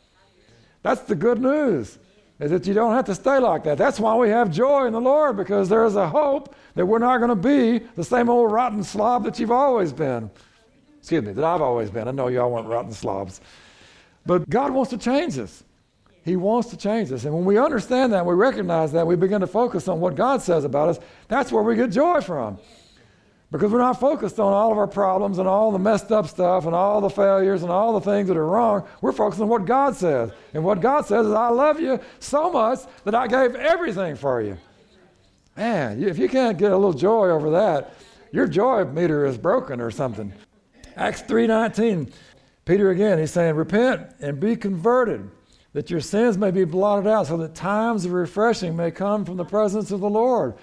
That's 0.82 1.00
the 1.00 1.16
good 1.16 1.42
news, 1.42 1.98
is 2.38 2.52
that 2.52 2.68
you 2.68 2.72
don't 2.72 2.92
have 2.92 3.06
to 3.06 3.16
stay 3.16 3.40
like 3.40 3.64
that. 3.64 3.76
That's 3.76 3.98
why 3.98 4.14
we 4.14 4.28
have 4.28 4.52
joy 4.52 4.86
in 4.86 4.92
the 4.92 5.00
Lord, 5.00 5.36
because 5.36 5.68
there 5.68 5.84
is 5.84 5.96
a 5.96 6.08
hope 6.08 6.54
that 6.76 6.86
we're 6.86 7.00
not 7.00 7.18
going 7.18 7.30
to 7.30 7.34
be 7.34 7.84
the 7.96 8.04
same 8.04 8.28
old 8.28 8.52
rotten 8.52 8.84
slob 8.84 9.24
that 9.24 9.40
you've 9.40 9.50
always 9.50 9.92
been. 9.92 10.30
Excuse 11.00 11.24
me, 11.24 11.32
that 11.32 11.44
I've 11.44 11.62
always 11.62 11.90
been. 11.90 12.06
I 12.06 12.12
know 12.12 12.28
y'all 12.28 12.52
weren't 12.52 12.68
rotten 12.68 12.92
slobs. 12.92 13.40
But 14.24 14.48
God 14.48 14.70
wants 14.70 14.90
to 14.90 14.98
change 14.98 15.36
us. 15.36 15.64
He 16.24 16.36
wants 16.36 16.68
to 16.68 16.76
change 16.76 17.10
us. 17.10 17.24
And 17.24 17.34
when 17.34 17.44
we 17.44 17.58
understand 17.58 18.12
that, 18.12 18.24
we 18.24 18.34
recognize 18.34 18.92
that, 18.92 19.04
we 19.04 19.16
begin 19.16 19.40
to 19.40 19.48
focus 19.48 19.88
on 19.88 19.98
what 19.98 20.14
God 20.14 20.42
says 20.42 20.62
about 20.62 20.90
us, 20.90 21.00
that's 21.26 21.50
where 21.50 21.64
we 21.64 21.74
get 21.74 21.90
joy 21.90 22.20
from. 22.20 22.60
Because 23.52 23.72
we're 23.72 23.78
not 23.78 23.98
focused 23.98 24.38
on 24.38 24.52
all 24.52 24.70
of 24.70 24.78
our 24.78 24.86
problems 24.86 25.38
and 25.38 25.48
all 25.48 25.72
the 25.72 25.78
messed 25.78 26.12
up 26.12 26.28
stuff 26.28 26.66
and 26.66 26.74
all 26.74 27.00
the 27.00 27.10
failures 27.10 27.62
and 27.62 27.72
all 27.72 27.98
the 27.98 28.00
things 28.00 28.28
that 28.28 28.36
are 28.36 28.46
wrong. 28.46 28.86
We're 29.00 29.12
focused 29.12 29.40
on 29.40 29.48
what 29.48 29.64
God 29.64 29.96
says. 29.96 30.30
And 30.54 30.62
what 30.62 30.80
God 30.80 31.06
says 31.06 31.26
is, 31.26 31.32
I 31.32 31.48
love 31.48 31.80
you 31.80 31.98
so 32.20 32.50
much 32.52 32.80
that 33.04 33.14
I 33.14 33.26
gave 33.26 33.56
everything 33.56 34.14
for 34.14 34.40
you. 34.40 34.56
Man, 35.56 36.00
if 36.02 36.16
you 36.16 36.28
can't 36.28 36.58
get 36.58 36.70
a 36.70 36.76
little 36.76 36.92
joy 36.92 37.28
over 37.28 37.50
that, 37.50 37.94
your 38.30 38.46
joy 38.46 38.84
meter 38.84 39.26
is 39.26 39.36
broken 39.36 39.80
or 39.80 39.90
something. 39.90 40.32
Acts 40.96 41.22
3:19. 41.22 42.12
Peter 42.64 42.90
again, 42.90 43.18
he's 43.18 43.32
saying, 43.32 43.56
Repent 43.56 44.14
and 44.20 44.38
be 44.38 44.54
converted 44.54 45.28
that 45.72 45.90
your 45.90 46.00
sins 46.00 46.36
may 46.38 46.50
be 46.50 46.64
blotted 46.64 47.08
out, 47.08 47.26
so 47.26 47.36
that 47.36 47.54
times 47.54 48.04
of 48.04 48.12
refreshing 48.12 48.76
may 48.76 48.90
come 48.90 49.24
from 49.24 49.36
the 49.36 49.44
presence 49.44 49.90
of 49.90 50.00
the 50.00 50.10
Lord. 50.10 50.54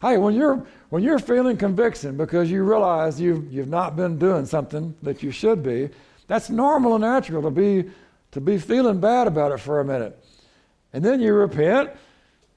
Hey, 0.00 0.16
when 0.18 0.34
you're 0.34 0.66
when 0.90 1.02
you're 1.02 1.18
feeling 1.18 1.56
conviction 1.56 2.16
because 2.16 2.50
you 2.50 2.62
realize 2.62 3.20
you've 3.20 3.52
you've 3.52 3.68
not 3.68 3.96
been 3.96 4.18
doing 4.18 4.46
something 4.46 4.94
that 5.02 5.22
you 5.22 5.30
should 5.30 5.62
be, 5.62 5.90
that's 6.26 6.50
normal 6.50 6.94
and 6.94 7.02
natural 7.02 7.42
to 7.42 7.50
be 7.50 7.90
to 8.30 8.40
be 8.40 8.58
feeling 8.58 9.00
bad 9.00 9.26
about 9.26 9.52
it 9.52 9.58
for 9.58 9.80
a 9.80 9.84
minute. 9.84 10.22
And 10.92 11.04
then 11.04 11.20
you 11.20 11.32
repent 11.34 11.90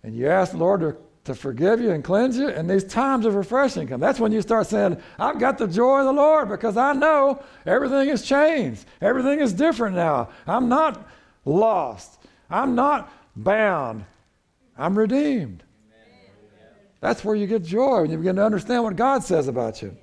and 0.04 0.16
you 0.16 0.28
ask 0.28 0.52
the 0.52 0.58
Lord 0.58 0.82
to, 0.82 0.98
to 1.26 1.36
forgive 1.36 1.80
you 1.80 1.92
and 1.92 2.04
cleanse 2.04 2.38
you, 2.38 2.50
and 2.50 2.70
these 2.70 2.84
times 2.84 3.26
of 3.26 3.36
refreshing 3.36 3.88
come. 3.88 4.00
That's 4.00 4.20
when 4.20 4.32
you 4.32 4.42
start 4.42 4.68
saying, 4.68 4.98
I've 5.20 5.40
got 5.40 5.58
the 5.58 5.68
joy 5.68 6.00
of 6.00 6.06
the 6.06 6.14
Lord 6.14 6.50
because 6.50 6.76
I 6.76 6.94
know 6.94 7.44
everything 7.66 8.10
has 8.10 8.24
changed. 8.24 8.86
Everything 9.02 9.40
is 9.40 9.54
different 9.54 9.96
now. 9.96 10.30
I'm 10.48 10.68
not 10.68 11.08
lost. 11.46 12.20
I'm 12.50 12.76
not 12.76 13.12
bound, 13.36 14.04
I'm 14.78 14.98
redeemed. 14.98 15.64
That's 17.02 17.26
where 17.26 17.36
you 17.36 17.48
get 17.48 17.64
joy 17.64 18.02
when 18.02 18.12
you 18.12 18.18
begin 18.18 18.38
to 18.38 18.46
understand 18.46 18.84
what 18.84 18.96
God 18.96 19.24
says 19.24 19.48
about 19.48 19.82
you. 19.82 19.98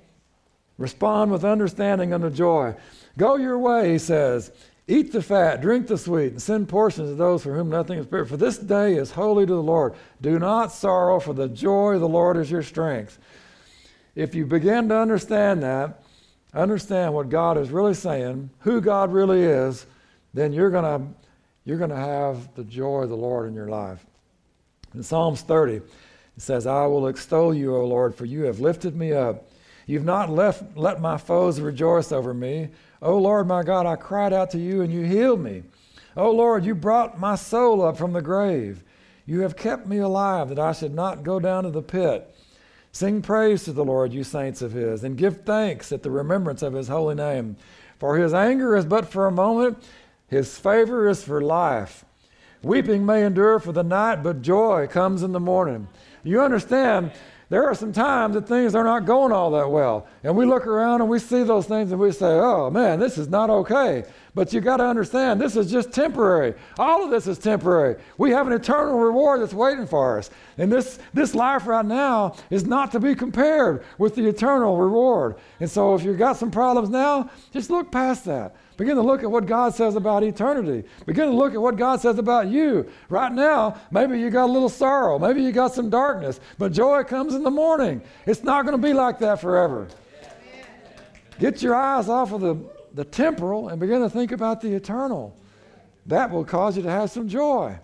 Respond 0.76 1.30
with 1.32 1.44
understanding 1.44 2.12
and 2.12 2.34
joy. 2.34 2.74
Go 3.16 3.36
your 3.36 3.58
way, 3.58 3.92
he 3.92 3.98
says. 3.98 4.52
Eat 4.86 5.12
the 5.12 5.22
fat, 5.22 5.60
drink 5.60 5.86
the 5.86 5.98
sweet, 5.98 6.32
and 6.32 6.42
send 6.42 6.68
portions 6.68 7.10
to 7.10 7.14
those 7.14 7.42
for 7.42 7.54
whom 7.54 7.68
nothing 7.68 7.98
is 7.98 8.06
prepared. 8.06 8.28
For 8.28 8.36
this 8.36 8.58
day 8.58 8.94
is 8.94 9.10
holy 9.10 9.44
to 9.44 9.52
the 9.52 9.62
Lord. 9.62 9.94
Do 10.20 10.38
not 10.38 10.72
sorrow, 10.72 11.20
for 11.20 11.34
the 11.34 11.48
joy 11.48 11.94
of 11.94 12.00
the 12.00 12.08
Lord 12.08 12.36
is 12.36 12.50
your 12.50 12.62
strength. 12.62 13.18
If 14.14 14.34
you 14.34 14.46
begin 14.46 14.88
to 14.88 14.96
understand 14.96 15.62
that, 15.62 16.02
understand 16.54 17.12
what 17.12 17.28
God 17.28 17.58
is 17.58 17.70
really 17.70 17.94
saying, 17.94 18.50
who 18.60 18.80
God 18.80 19.12
really 19.12 19.42
is, 19.42 19.86
then 20.32 20.52
you're 20.52 20.70
going 20.70 20.84
to 20.84 21.14
you're 21.64 21.76
going 21.76 21.90
to 21.90 21.96
have 21.96 22.54
the 22.54 22.64
joy 22.64 23.02
of 23.02 23.10
the 23.10 23.16
Lord 23.16 23.46
in 23.46 23.52
your 23.52 23.68
life. 23.68 24.06
In 24.94 25.02
Psalms 25.02 25.42
30, 25.42 25.82
it 26.38 26.42
says, 26.42 26.68
I 26.68 26.87
will 26.87 27.09
extol 27.09 27.52
you, 27.52 27.75
O 27.75 27.85
Lord, 27.85 28.14
for 28.14 28.25
you 28.25 28.45
have 28.45 28.61
lifted 28.61 28.95
me 28.95 29.12
up. 29.12 29.50
You've 29.87 30.04
not 30.04 30.30
left, 30.30 30.76
let 30.76 31.00
my 31.00 31.16
foes 31.18 31.61
rejoice 31.61 32.12
over 32.12 32.33
me. 32.33 32.68
O 33.02 33.18
Lord, 33.18 33.49
my 33.49 33.64
God, 33.64 33.87
I 33.87 33.97
cried 33.97 34.33
out 34.33 34.50
to 34.50 34.59
you 34.59 34.80
and 34.83 34.92
you 34.92 35.02
healed 35.02 35.40
me. 35.40 35.64
O 36.16 36.30
Lord, 36.30 36.64
you 36.64 36.76
brought 36.76 37.18
my 37.18 37.35
soul 37.35 37.85
up 37.85 37.97
from 37.97 38.12
the 38.12 38.23
grave. 38.23 38.85
You 39.26 39.40
have 39.40 39.57
kept 39.57 39.88
me 39.88 39.99
alive 39.99 40.49
that 40.50 40.61
I 40.61 40.71
should 40.71 40.95
not 40.95 41.25
go 41.25 41.40
down 41.40 41.64
to 41.64 41.71
the 41.71 41.83
pit. 41.83 42.33
Sing 42.92 43.21
praise 43.21 43.64
to 43.64 43.73
the 43.73 43.85
Lord, 43.85 44.12
you 44.12 44.23
saints 44.23 44.62
of 44.62 44.71
his, 44.71 45.02
and 45.02 45.18
give 45.18 45.42
thanks 45.42 45.90
at 45.90 46.04
the 46.04 46.11
remembrance 46.12 46.62
of 46.62 46.73
his 46.73 46.87
holy 46.87 47.16
name. 47.16 47.57
For 47.99 48.16
his 48.16 48.33
anger 48.33 48.76
is 48.76 48.87
but 48.87 49.09
for 49.09 49.26
a 49.26 49.33
moment, 49.33 49.83
his 50.28 50.57
favor 50.57 51.09
is 51.09 51.25
for 51.25 51.40
life. 51.40 52.04
Weeping 52.62 53.04
may 53.04 53.25
endure 53.25 53.59
for 53.59 53.73
the 53.73 53.83
night, 53.83 54.23
but 54.23 54.40
joy 54.40 54.87
comes 54.88 55.25
in 55.25 55.33
the 55.33 55.40
morning. 55.40 55.88
You 56.25 56.40
understand, 56.42 57.12
there 57.50 57.64
are 57.64 57.75
some 57.75 57.92
times 57.92 58.34
that 58.34 58.46
things 58.46 58.75
are 58.75 58.84
not 58.84 59.06
going 59.06 59.32
all 59.32 59.50
that 59.52 59.70
well. 59.70 60.06
And 60.22 60.37
we 60.37 60.44
look 60.44 60.66
around 60.66 61.00
and 61.00 61.08
we 61.08 61.18
see 61.18 61.42
those 61.44 61.66
things 61.66 61.90
and 61.90 62.00
we 62.00 62.12
say, 62.12 62.26
oh 62.26 62.70
man, 62.70 63.00
this 63.00 63.16
is 63.16 63.28
not 63.28 63.48
okay. 63.48 64.04
But 64.34 64.52
you 64.52 64.60
got 64.60 64.76
to 64.76 64.84
understand, 64.84 65.40
this 65.40 65.56
is 65.56 65.70
just 65.70 65.90
temporary. 65.90 66.54
All 66.78 67.02
of 67.02 67.10
this 67.10 67.26
is 67.26 67.38
temporary. 67.38 67.96
We 68.18 68.30
have 68.32 68.46
an 68.46 68.52
eternal 68.52 68.98
reward 68.98 69.40
that's 69.40 69.54
waiting 69.54 69.87
for 69.87 70.18
us. 70.18 70.30
And 70.58 70.70
this, 70.70 70.98
this 71.14 71.34
life 71.34 71.66
right 71.66 71.84
now 71.84 72.37
is 72.50 72.66
not 72.66 72.92
to 72.92 73.00
be 73.00 73.14
compared 73.14 73.82
with 73.96 74.14
the 74.14 74.28
eternal 74.28 74.76
reward. 74.76 75.37
And 75.58 75.70
so 75.70 75.94
if 75.94 76.04
you've 76.04 76.18
got 76.18 76.37
some 76.37 76.50
problems 76.50 76.90
now, 76.90 77.30
just 77.50 77.70
look 77.70 77.90
past 77.90 78.26
that. 78.26 78.54
Begin 78.78 78.94
to 78.94 79.02
look 79.02 79.25
at 79.25 79.30
what 79.30 79.44
God 79.44 79.75
says 79.75 79.97
about 79.97 80.23
eternity. 80.23 80.88
Begin 81.04 81.26
to 81.26 81.35
look 81.35 81.52
at 81.52 81.61
what 81.61 81.75
God 81.75 82.00
says 82.00 82.16
about 82.16 82.47
you. 82.47 82.88
Right 83.08 83.32
now, 83.32 83.76
maybe 83.90 84.20
you 84.20 84.30
got 84.30 84.44
a 84.44 84.52
little 84.52 84.68
sorrow. 84.68 85.18
Maybe 85.18 85.42
you 85.42 85.50
got 85.50 85.75
some 85.75 85.90
darkness. 85.90 86.38
But 86.58 86.73
joy 86.73 87.02
comes 87.02 87.35
in 87.35 87.42
the 87.42 87.50
morning. 87.50 88.00
It's 88.25 88.44
not 88.44 88.64
going 88.64 88.80
to 88.80 88.82
be 88.82 88.92
like 88.92 89.18
that 89.18 89.40
forever. 89.40 89.88
Get 91.40 91.61
your 91.61 91.75
eyes 91.75 92.08
off 92.08 92.30
of 92.30 92.40
the, 92.40 92.56
the 92.94 93.04
temporal 93.04 93.68
and 93.68 93.80
begin 93.80 94.00
to 94.00 94.08
think 94.08 94.30
about 94.30 94.61
the 94.61 94.73
eternal. 94.73 95.37
That 96.06 96.30
will 96.30 96.44
cause 96.44 96.76
you 96.76 96.85
to 96.85 96.90
have 96.90 97.11
some 97.11 97.28
joy. 97.28 97.76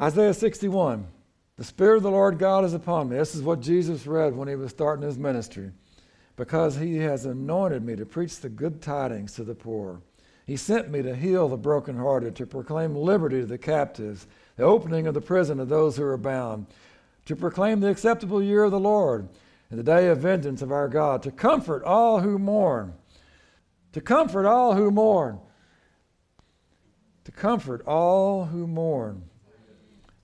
Isaiah 0.00 0.32
61. 0.32 1.08
The 1.56 1.64
Spirit 1.64 1.96
of 1.96 2.02
the 2.04 2.10
Lord 2.10 2.38
God 2.38 2.64
is 2.64 2.72
upon 2.72 3.08
me. 3.08 3.16
This 3.16 3.34
is 3.34 3.42
what 3.42 3.58
Jesus 3.58 4.06
read 4.06 4.36
when 4.36 4.46
he 4.46 4.54
was 4.54 4.70
starting 4.70 5.04
his 5.04 5.18
ministry 5.18 5.72
because 6.42 6.76
he 6.76 6.96
has 6.96 7.24
anointed 7.24 7.84
me 7.84 7.94
to 7.94 8.04
preach 8.04 8.40
the 8.40 8.48
good 8.48 8.82
tidings 8.82 9.32
to 9.32 9.44
the 9.44 9.54
poor. 9.54 10.02
He 10.44 10.56
sent 10.56 10.90
me 10.90 11.00
to 11.00 11.14
heal 11.14 11.48
the 11.48 11.56
brokenhearted, 11.56 12.34
to 12.34 12.46
proclaim 12.46 12.96
liberty 12.96 13.42
to 13.42 13.46
the 13.46 13.56
captives, 13.56 14.26
the 14.56 14.64
opening 14.64 15.06
of 15.06 15.14
the 15.14 15.20
prison 15.20 15.58
to 15.58 15.64
those 15.64 15.96
who 15.96 16.02
are 16.02 16.16
bound, 16.16 16.66
to 17.26 17.36
proclaim 17.36 17.78
the 17.78 17.90
acceptable 17.90 18.42
year 18.42 18.64
of 18.64 18.72
the 18.72 18.80
Lord 18.80 19.28
and 19.70 19.78
the 19.78 19.84
day 19.84 20.08
of 20.08 20.18
vengeance 20.18 20.62
of 20.62 20.72
our 20.72 20.88
God, 20.88 21.22
to 21.22 21.30
comfort 21.30 21.84
all 21.84 22.18
who 22.18 22.40
mourn, 22.40 22.94
to 23.92 24.00
comfort 24.00 24.44
all 24.44 24.74
who 24.74 24.90
mourn, 24.90 25.38
to 27.22 27.30
comfort 27.30 27.86
all 27.86 28.46
who 28.46 28.66
mourn, 28.66 29.22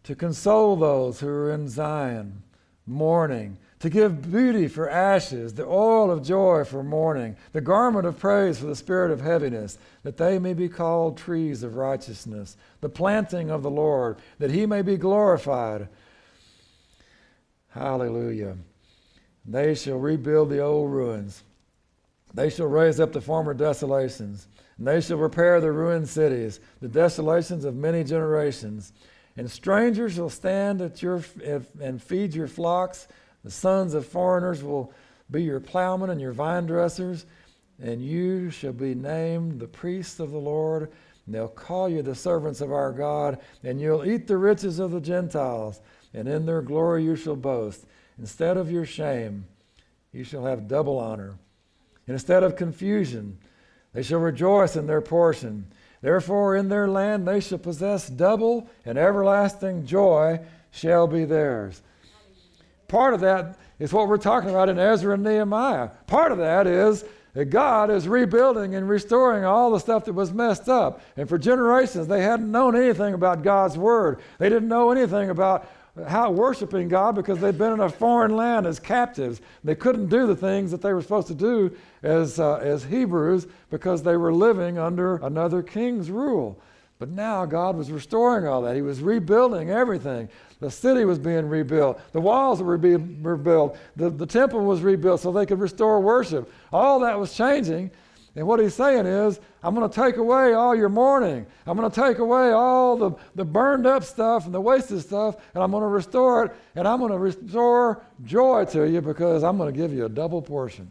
to 0.02 0.16
console 0.16 0.74
those 0.74 1.20
who 1.20 1.28
are 1.28 1.52
in 1.52 1.68
Zion, 1.68 2.42
mourning 2.86 3.56
to 3.80 3.88
give 3.88 4.30
beauty 4.30 4.66
for 4.66 4.90
ashes, 4.90 5.54
the 5.54 5.66
oil 5.66 6.10
of 6.10 6.24
joy 6.24 6.64
for 6.64 6.82
mourning, 6.82 7.36
the 7.52 7.60
garment 7.60 8.06
of 8.06 8.18
praise 8.18 8.58
for 8.58 8.66
the 8.66 8.74
spirit 8.74 9.10
of 9.10 9.20
heaviness, 9.20 9.78
that 10.02 10.16
they 10.16 10.38
may 10.38 10.52
be 10.52 10.68
called 10.68 11.16
trees 11.16 11.62
of 11.62 11.76
righteousness, 11.76 12.56
the 12.80 12.88
planting 12.88 13.50
of 13.50 13.62
the 13.62 13.70
Lord, 13.70 14.18
that 14.38 14.50
he 14.50 14.66
may 14.66 14.82
be 14.82 14.96
glorified. 14.96 15.88
Hallelujah. 17.70 18.56
They 19.46 19.74
shall 19.74 19.98
rebuild 19.98 20.50
the 20.50 20.60
old 20.60 20.90
ruins. 20.90 21.42
They 22.34 22.50
shall 22.50 22.66
raise 22.66 22.98
up 22.98 23.12
the 23.12 23.20
former 23.20 23.54
desolations, 23.54 24.48
and 24.76 24.86
they 24.86 25.00
shall 25.00 25.18
repair 25.18 25.60
the 25.60 25.72
ruined 25.72 26.08
cities, 26.08 26.58
the 26.80 26.88
desolations 26.88 27.64
of 27.64 27.76
many 27.76 28.02
generations. 28.02 28.92
And 29.36 29.48
strangers 29.48 30.14
shall 30.14 30.30
stand 30.30 30.82
at 30.82 31.00
your 31.00 31.22
and 31.80 32.02
feed 32.02 32.34
your 32.34 32.48
flocks 32.48 33.06
the 33.44 33.50
sons 33.50 33.94
of 33.94 34.06
foreigners 34.06 34.62
will 34.62 34.92
be 35.30 35.42
your 35.42 35.60
plowmen 35.60 36.10
and 36.10 36.20
your 36.20 36.32
vine 36.32 36.66
dressers, 36.66 37.26
and 37.80 38.02
you 38.02 38.50
shall 38.50 38.72
be 38.72 38.94
named 38.94 39.60
the 39.60 39.68
priests 39.68 40.20
of 40.20 40.30
the 40.30 40.38
Lord. 40.38 40.90
And 41.26 41.34
they'll 41.34 41.48
call 41.48 41.88
you 41.88 42.02
the 42.02 42.14
servants 42.14 42.60
of 42.60 42.72
our 42.72 42.92
God, 42.92 43.38
and 43.62 43.80
you'll 43.80 44.04
eat 44.04 44.26
the 44.26 44.38
riches 44.38 44.78
of 44.78 44.90
the 44.90 45.00
Gentiles, 45.00 45.80
and 46.14 46.26
in 46.26 46.46
their 46.46 46.62
glory 46.62 47.04
you 47.04 47.16
shall 47.16 47.36
boast. 47.36 47.84
Instead 48.18 48.56
of 48.56 48.70
your 48.70 48.86
shame, 48.86 49.46
you 50.12 50.24
shall 50.24 50.46
have 50.46 50.68
double 50.68 50.98
honor. 50.98 51.34
Instead 52.06 52.42
of 52.42 52.56
confusion, 52.56 53.38
they 53.92 54.02
shall 54.02 54.20
rejoice 54.20 54.74
in 54.74 54.86
their 54.86 55.02
portion. 55.02 55.66
Therefore, 56.00 56.56
in 56.56 56.68
their 56.68 56.88
land 56.88 57.28
they 57.28 57.40
shall 57.40 57.58
possess 57.58 58.08
double, 58.08 58.68
and 58.84 58.96
everlasting 58.96 59.84
joy 59.84 60.40
shall 60.70 61.06
be 61.06 61.24
theirs. 61.24 61.82
Part 62.88 63.14
of 63.14 63.20
that 63.20 63.58
is 63.78 63.92
what 63.92 64.08
we're 64.08 64.16
talking 64.16 64.50
about 64.50 64.68
in 64.68 64.78
Ezra 64.78 65.14
and 65.14 65.22
Nehemiah. 65.22 65.90
Part 66.06 66.32
of 66.32 66.38
that 66.38 66.66
is 66.66 67.04
that 67.34 67.46
God 67.46 67.90
is 67.90 68.08
rebuilding 68.08 68.74
and 68.74 68.88
restoring 68.88 69.44
all 69.44 69.70
the 69.70 69.78
stuff 69.78 70.06
that 70.06 70.14
was 70.14 70.32
messed 70.32 70.68
up. 70.68 71.00
And 71.16 71.28
for 71.28 71.38
generations, 71.38 72.08
they 72.08 72.22
hadn't 72.22 72.50
known 72.50 72.74
anything 72.74 73.14
about 73.14 73.42
God's 73.42 73.76
Word. 73.76 74.20
They 74.38 74.48
didn't 74.48 74.68
know 74.68 74.90
anything 74.90 75.30
about 75.30 75.68
how 76.06 76.30
worshiping 76.30 76.88
God 76.88 77.14
because 77.14 77.38
they'd 77.40 77.58
been 77.58 77.72
in 77.72 77.80
a 77.80 77.88
foreign 77.88 78.34
land 78.34 78.66
as 78.66 78.78
captives. 78.78 79.40
They 79.64 79.74
couldn't 79.74 80.08
do 80.08 80.26
the 80.26 80.36
things 80.36 80.70
that 80.70 80.80
they 80.80 80.92
were 80.92 81.02
supposed 81.02 81.28
to 81.28 81.34
do 81.34 81.76
as, 82.02 82.40
uh, 82.40 82.56
as 82.56 82.84
Hebrews 82.84 83.46
because 83.70 84.02
they 84.02 84.16
were 84.16 84.32
living 84.32 84.78
under 84.78 85.16
another 85.16 85.62
king's 85.62 86.10
rule. 86.10 86.58
But 86.98 87.10
now 87.10 87.46
God 87.46 87.76
was 87.76 87.92
restoring 87.92 88.46
all 88.46 88.62
that. 88.62 88.74
He 88.74 88.82
was 88.82 89.00
rebuilding 89.00 89.70
everything. 89.70 90.28
The 90.60 90.70
city 90.70 91.04
was 91.04 91.18
being 91.18 91.48
rebuilt. 91.48 92.00
The 92.12 92.20
walls 92.20 92.62
were 92.62 92.78
being 92.78 93.22
rebuilt. 93.22 93.76
The, 93.96 94.10
the 94.10 94.26
temple 94.26 94.64
was 94.64 94.80
rebuilt 94.82 95.20
so 95.20 95.30
they 95.30 95.46
could 95.46 95.60
restore 95.60 96.00
worship. 96.00 96.52
All 96.72 97.00
that 97.00 97.18
was 97.18 97.34
changing. 97.34 97.90
And 98.34 98.46
what 98.46 98.60
he's 98.60 98.74
saying 98.74 99.06
is, 99.06 99.40
I'm 99.62 99.74
going 99.74 99.88
to 99.88 99.94
take 99.94 100.16
away 100.16 100.54
all 100.54 100.74
your 100.74 100.88
mourning. 100.88 101.46
I'm 101.66 101.76
going 101.76 101.90
to 101.90 102.00
take 102.00 102.18
away 102.18 102.50
all 102.50 102.96
the, 102.96 103.10
the 103.34 103.44
burned 103.44 103.86
up 103.86 104.04
stuff 104.04 104.46
and 104.46 104.54
the 104.54 104.60
wasted 104.60 105.00
stuff, 105.00 105.36
and 105.54 105.62
I'm 105.62 105.70
going 105.70 105.82
to 105.82 105.88
restore 105.88 106.44
it, 106.44 106.52
and 106.76 106.86
I'm 106.86 107.00
going 107.00 107.10
to 107.10 107.18
restore 107.18 108.04
joy 108.24 108.64
to 108.66 108.88
you 108.88 109.00
because 109.00 109.42
I'm 109.42 109.58
going 109.58 109.72
to 109.72 109.76
give 109.76 109.92
you 109.92 110.04
a 110.04 110.08
double 110.08 110.40
portion. 110.40 110.88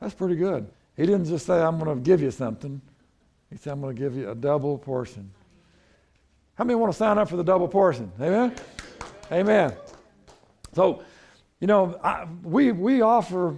That's 0.00 0.14
pretty 0.14 0.36
good. 0.36 0.70
He 0.96 1.06
didn't 1.06 1.26
just 1.26 1.46
say, 1.46 1.60
I'm 1.60 1.78
going 1.78 1.96
to 1.96 2.02
give 2.02 2.20
you 2.20 2.30
something. 2.30 2.80
He 3.50 3.56
said, 3.56 3.72
I'm 3.72 3.80
going 3.80 3.96
to 3.96 4.00
give 4.00 4.14
you 4.14 4.30
a 4.30 4.34
double 4.34 4.76
portion. 4.76 5.30
How 6.60 6.64
many 6.64 6.74
want 6.74 6.92
to 6.92 6.98
sign 6.98 7.16
up 7.16 7.30
for 7.30 7.38
the 7.38 7.42
double 7.42 7.68
portion? 7.68 8.12
Amen? 8.20 8.54
Amen. 9.32 9.72
So, 10.74 11.02
you 11.58 11.66
know, 11.66 11.98
I, 12.04 12.26
we, 12.42 12.70
we 12.72 13.00
offer 13.00 13.56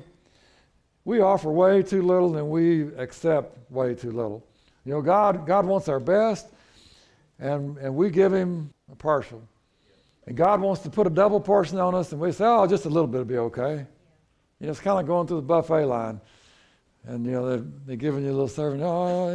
we 1.05 1.21
offer 1.21 1.51
way 1.51 1.83
too 1.83 2.03
little 2.03 2.37
and 2.37 2.49
we 2.49 2.95
accept 2.95 3.59
way 3.73 3.97
too 3.97 4.13
little. 4.13 4.47
You 4.85 4.93
know, 4.93 5.03
God, 5.03 5.49
God 5.49 5.67
wants 5.67 5.89
our 5.89 5.99
best, 5.99 6.47
and, 7.41 7.77
and 7.79 7.93
we 7.93 8.09
give 8.09 8.33
Him 8.33 8.73
a 8.89 8.95
partial. 8.95 9.43
And 10.29 10.37
God 10.37 10.61
wants 10.61 10.83
to 10.83 10.89
put 10.89 11.09
a 11.09 11.11
double 11.11 11.41
portion 11.41 11.81
on 11.81 11.97
us, 11.97 12.13
and 12.13 12.21
we 12.21 12.31
say, 12.31 12.45
oh, 12.45 12.69
just 12.69 12.85
a 12.85 12.89
little 12.89 13.09
bit 13.09 13.19
will 13.19 13.25
be 13.25 13.39
okay. 13.39 13.85
You 14.61 14.67
know, 14.67 14.71
it's 14.71 14.79
kind 14.79 15.01
of 15.01 15.09
going 15.09 15.27
through 15.27 15.39
the 15.39 15.43
buffet 15.43 15.87
line. 15.87 16.21
And, 17.05 17.27
you 17.27 17.33
know, 17.33 17.65
they're, 17.85 17.97
giving 17.97 18.23
you 18.23 18.31
a 18.31 18.33
little 18.33 18.49
serving. 18.49 18.83
Oh, 18.83 19.29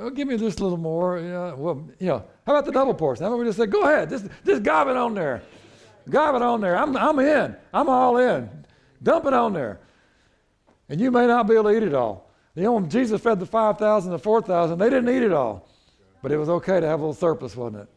oh 0.00 0.10
give 0.10 0.26
me 0.26 0.38
just 0.38 0.60
a 0.60 0.62
little 0.62 0.78
more. 0.78 1.20
Know, 1.20 1.54
well, 1.56 1.88
you 1.98 2.06
know, 2.06 2.24
how 2.46 2.52
about 2.52 2.64
the 2.64 2.72
double 2.72 2.94
portion? 2.94 3.24
How 3.24 3.28
about 3.28 3.40
we 3.40 3.44
just 3.44 3.58
say, 3.58 3.66
go 3.66 3.82
ahead, 3.82 4.08
just, 4.08 4.26
just 4.44 4.62
gob 4.62 4.88
it 4.88 4.96
on 4.96 5.14
there. 5.14 5.42
Gob 6.08 6.34
it 6.34 6.42
on 6.42 6.62
there. 6.62 6.76
I'm, 6.76 6.96
I'm 6.96 7.18
in. 7.18 7.54
I'm 7.74 7.88
all 7.90 8.16
in. 8.16 8.48
Dump 9.02 9.26
it 9.26 9.34
on 9.34 9.52
there. 9.52 9.80
And 10.88 11.00
you 11.00 11.10
may 11.10 11.26
not 11.26 11.46
be 11.46 11.54
able 11.54 11.64
to 11.64 11.76
eat 11.76 11.82
it 11.82 11.94
all. 11.94 12.30
You 12.54 12.62
know, 12.64 12.72
when 12.72 12.88
Jesus 12.88 13.20
fed 13.20 13.38
the 13.38 13.46
5,000, 13.46 14.10
the 14.10 14.18
4,000, 14.18 14.78
they 14.78 14.90
didn't 14.90 15.08
eat 15.08 15.22
it 15.22 15.32
all. 15.32 15.68
But 16.22 16.32
it 16.32 16.36
was 16.36 16.48
okay 16.48 16.80
to 16.80 16.86
have 16.86 17.00
a 17.00 17.02
little 17.02 17.14
surplus, 17.14 17.54
wasn't 17.54 17.82
it? 17.82 17.88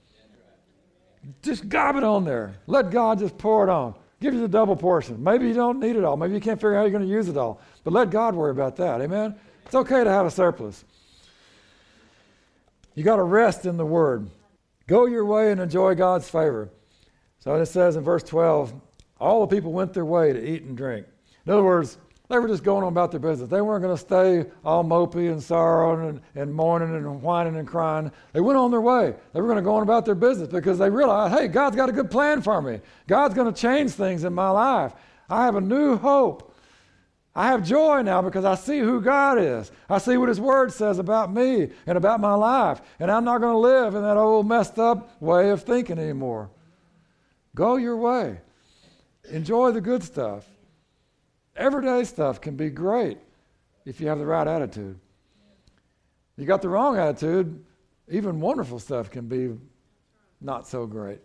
Just 1.41 1.69
gob 1.69 1.95
it 1.95 2.03
on 2.03 2.25
there. 2.25 2.55
Let 2.67 2.91
God 2.91 3.19
just 3.19 3.37
pour 3.37 3.63
it 3.63 3.69
on. 3.69 3.95
Give 4.21 4.33
you 4.33 4.41
the 4.41 4.47
double 4.47 4.75
portion. 4.75 5.21
Maybe 5.21 5.47
you 5.47 5.53
don't 5.53 5.79
need 5.79 5.95
it 5.95 6.03
all. 6.03 6.17
Maybe 6.17 6.33
you 6.33 6.39
can't 6.39 6.59
figure 6.59 6.75
out 6.75 6.79
how 6.79 6.83
you're 6.83 6.91
going 6.91 7.03
to 7.03 7.09
use 7.09 7.27
it 7.27 7.37
all. 7.37 7.61
But 7.83 7.93
let 7.93 8.09
God 8.09 8.35
worry 8.35 8.51
about 8.51 8.75
that. 8.77 9.01
Amen? 9.01 9.35
It's 9.65 9.75
okay 9.75 10.03
to 10.03 10.09
have 10.09 10.25
a 10.25 10.31
surplus. 10.31 10.83
You 12.95 13.03
got 13.03 13.15
to 13.15 13.23
rest 13.23 13.65
in 13.65 13.77
the 13.77 13.85
Word. 13.85 14.29
Go 14.87 15.05
your 15.05 15.25
way 15.25 15.51
and 15.51 15.59
enjoy 15.59 15.95
God's 15.95 16.29
favor. 16.29 16.69
So 17.39 17.55
it 17.55 17.65
says 17.65 17.95
in 17.95 18.03
verse 18.03 18.23
12, 18.23 18.73
all 19.19 19.45
the 19.45 19.55
people 19.55 19.71
went 19.71 19.93
their 19.93 20.05
way 20.05 20.33
to 20.33 20.39
eat 20.39 20.63
and 20.63 20.77
drink. 20.77 21.05
In 21.45 21.51
other 21.51 21.63
words, 21.63 21.97
they 22.29 22.39
were 22.39 22.47
just 22.47 22.63
going 22.63 22.83
on 22.83 22.91
about 22.91 23.11
their 23.11 23.19
business. 23.19 23.49
They 23.49 23.61
weren't 23.61 23.83
going 23.83 23.95
to 23.95 24.01
stay 24.01 24.45
all 24.63 24.83
mopey 24.83 25.31
and 25.31 25.43
sorrowing 25.43 26.07
and, 26.07 26.21
and 26.35 26.53
mourning 26.53 26.95
and 26.95 27.21
whining 27.21 27.57
and 27.57 27.67
crying. 27.67 28.11
They 28.31 28.39
went 28.39 28.57
on 28.57 28.71
their 28.71 28.81
way. 28.81 29.13
They 29.33 29.41
were 29.41 29.47
going 29.47 29.57
to 29.57 29.63
go 29.63 29.75
on 29.75 29.83
about 29.83 30.05
their 30.05 30.15
business 30.15 30.47
because 30.47 30.77
they 30.77 30.89
realized, 30.89 31.37
hey, 31.37 31.47
God's 31.47 31.75
got 31.75 31.89
a 31.89 31.91
good 31.91 32.09
plan 32.09 32.41
for 32.41 32.61
me. 32.61 32.79
God's 33.07 33.33
going 33.33 33.53
to 33.53 33.61
change 33.61 33.91
things 33.91 34.23
in 34.23 34.33
my 34.33 34.49
life. 34.49 34.93
I 35.29 35.45
have 35.45 35.55
a 35.55 35.61
new 35.61 35.97
hope. 35.97 36.52
I 37.35 37.47
have 37.47 37.65
joy 37.65 38.03
now 38.03 38.21
because 38.21 38.45
I 38.45 38.55
see 38.55 38.79
who 38.79 39.01
God 39.01 39.39
is. 39.39 39.71
I 39.89 39.97
see 39.97 40.17
what 40.17 40.29
His 40.29 40.39
Word 40.39 40.71
says 40.71 40.99
about 40.99 41.33
me 41.33 41.69
and 41.87 41.97
about 41.97 42.19
my 42.19 42.35
life. 42.35 42.81
And 42.99 43.09
I'm 43.09 43.25
not 43.25 43.41
going 43.41 43.53
to 43.53 43.57
live 43.57 43.95
in 43.95 44.03
that 44.03 44.17
old 44.17 44.47
messed 44.47 44.77
up 44.77 45.19
way 45.21 45.49
of 45.49 45.63
thinking 45.63 45.97
anymore. 45.97 46.51
Go 47.55 47.77
your 47.77 47.97
way. 47.97 48.39
Enjoy 49.31 49.71
the 49.71 49.81
good 49.81 50.03
stuff. 50.03 50.45
Everyday 51.55 52.03
stuff 52.03 52.39
can 52.39 52.55
be 52.55 52.69
great 52.69 53.17
if 53.85 53.99
you 53.99 54.07
have 54.07 54.19
the 54.19 54.25
right 54.25 54.47
attitude. 54.47 54.99
You 56.37 56.45
got 56.45 56.61
the 56.61 56.69
wrong 56.69 56.97
attitude, 56.97 57.63
even 58.09 58.39
wonderful 58.39 58.79
stuff 58.79 59.09
can 59.09 59.27
be 59.27 59.55
not 60.41 60.67
so 60.67 60.85
great. 60.85 61.21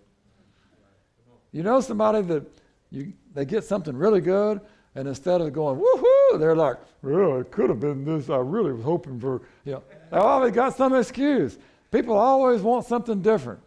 You 1.51 1.63
know 1.63 1.81
somebody 1.81 2.23
that 2.23 2.45
you, 2.91 3.13
they 3.35 3.45
get 3.45 3.65
something 3.65 3.97
really 3.97 4.21
good, 4.21 4.61
and 4.99 5.07
instead 5.07 5.41
of 5.41 5.53
going, 5.53 5.79
woohoo, 5.79 6.41
they're 6.41 6.57
like, 6.57 6.77
well, 7.03 7.39
it 7.39 7.53
could 7.53 7.71
have 7.71 7.79
been 7.79 8.05
this. 8.05 8.29
I 8.29 8.39
really 8.39 8.73
was 8.73 8.83
hoping 8.83 9.21
for, 9.21 9.43
you 9.65 9.75
know, 9.75 9.83
they 10.11 10.17
always 10.17 10.51
got 10.51 10.77
some 10.77 10.93
excuse. 10.93 11.57
People 11.93 12.17
always 12.17 12.63
want 12.63 12.85
something 12.85 13.23
different. 13.23 13.61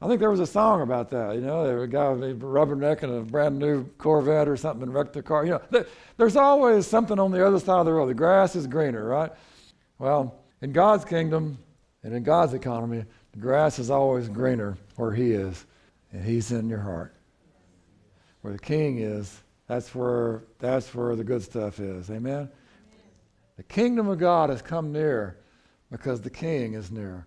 I 0.00 0.06
think 0.06 0.20
there 0.20 0.30
was 0.30 0.38
a 0.38 0.46
song 0.46 0.82
about 0.82 1.10
that. 1.10 1.34
You 1.34 1.40
know, 1.40 1.66
there 1.66 1.74
was 1.74 1.84
a 1.84 1.88
guy 1.88 2.08
with 2.10 2.22
a 2.22 2.34
rubbernecking 2.34 3.18
a 3.18 3.24
brand 3.24 3.58
new 3.58 3.84
Corvette 3.98 4.46
or 4.46 4.56
something 4.56 4.84
and 4.84 4.94
wrecked 4.94 5.14
the 5.14 5.24
car. 5.24 5.44
You 5.44 5.52
know, 5.54 5.62
there, 5.70 5.86
there's 6.18 6.36
always 6.36 6.86
something 6.86 7.18
on 7.18 7.32
the 7.32 7.44
other 7.44 7.58
side 7.58 7.80
of 7.80 7.86
the 7.86 7.92
road. 7.92 8.06
The 8.06 8.14
grass 8.14 8.54
is 8.54 8.68
greener, 8.68 9.04
right? 9.04 9.32
Well, 9.98 10.36
in 10.62 10.70
God's 10.70 11.04
kingdom 11.04 11.58
and 12.04 12.14
in 12.14 12.22
God's 12.22 12.54
economy, 12.54 13.04
the 13.32 13.40
grass 13.40 13.80
is 13.80 13.90
always 13.90 14.28
greener 14.28 14.78
where 14.94 15.10
He 15.10 15.32
is, 15.32 15.66
and 16.12 16.24
He's 16.24 16.52
in 16.52 16.68
your 16.68 16.78
heart. 16.78 17.12
Where 18.42 18.52
the 18.52 18.60
King 18.60 18.98
is, 18.98 19.42
that's 19.66 19.94
where 19.94 20.44
that's 20.58 20.94
where 20.94 21.16
the 21.16 21.24
good 21.24 21.42
stuff 21.42 21.80
is. 21.80 22.10
Amen. 22.10 22.48
The 23.56 23.62
kingdom 23.62 24.08
of 24.08 24.18
God 24.18 24.50
has 24.50 24.62
come 24.62 24.92
near 24.92 25.38
because 25.90 26.20
the 26.20 26.30
King 26.30 26.74
is 26.74 26.90
near. 26.90 27.26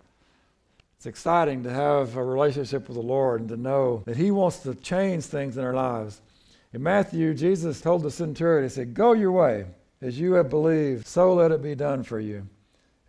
It's 0.96 1.06
exciting 1.06 1.62
to 1.62 1.70
have 1.70 2.16
a 2.16 2.24
relationship 2.24 2.88
with 2.88 2.96
the 2.96 3.02
Lord 3.02 3.40
and 3.40 3.48
to 3.50 3.56
know 3.56 4.02
that 4.06 4.16
He 4.16 4.30
wants 4.30 4.58
to 4.58 4.74
change 4.74 5.24
things 5.24 5.56
in 5.56 5.64
our 5.64 5.74
lives. 5.74 6.20
In 6.72 6.82
Matthew, 6.82 7.34
Jesus 7.34 7.80
told 7.80 8.02
the 8.02 8.10
centurion, 8.10 8.64
He 8.64 8.68
said, 8.68 8.94
Go 8.94 9.12
your 9.12 9.32
way. 9.32 9.66
As 10.00 10.18
you 10.18 10.34
have 10.34 10.48
believed, 10.48 11.06
so 11.06 11.34
let 11.34 11.50
it 11.50 11.62
be 11.62 11.74
done 11.74 12.04
for 12.04 12.20
you. 12.20 12.46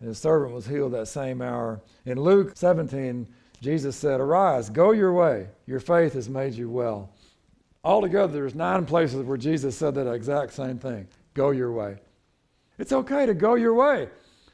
And 0.00 0.08
his 0.08 0.18
servant 0.18 0.52
was 0.52 0.66
healed 0.66 0.92
that 0.92 1.06
same 1.06 1.40
hour. 1.40 1.80
In 2.04 2.20
Luke 2.20 2.52
17, 2.56 3.28
Jesus 3.60 3.94
said, 3.94 4.20
Arise, 4.20 4.70
go 4.70 4.90
your 4.90 5.12
way. 5.12 5.46
Your 5.66 5.78
faith 5.78 6.14
has 6.14 6.28
made 6.28 6.54
you 6.54 6.68
well. 6.70 7.10
Altogether, 7.82 8.32
there's 8.32 8.54
nine 8.54 8.84
places 8.84 9.22
where 9.22 9.36
Jesus 9.36 9.76
said 9.76 9.94
that 9.94 10.12
exact 10.12 10.52
same 10.52 10.78
thing 10.78 11.08
go 11.34 11.50
your 11.50 11.72
way. 11.72 11.96
It's 12.78 12.92
okay 12.92 13.26
to 13.26 13.34
go 13.34 13.54
your 13.54 13.74
way. 13.74 14.08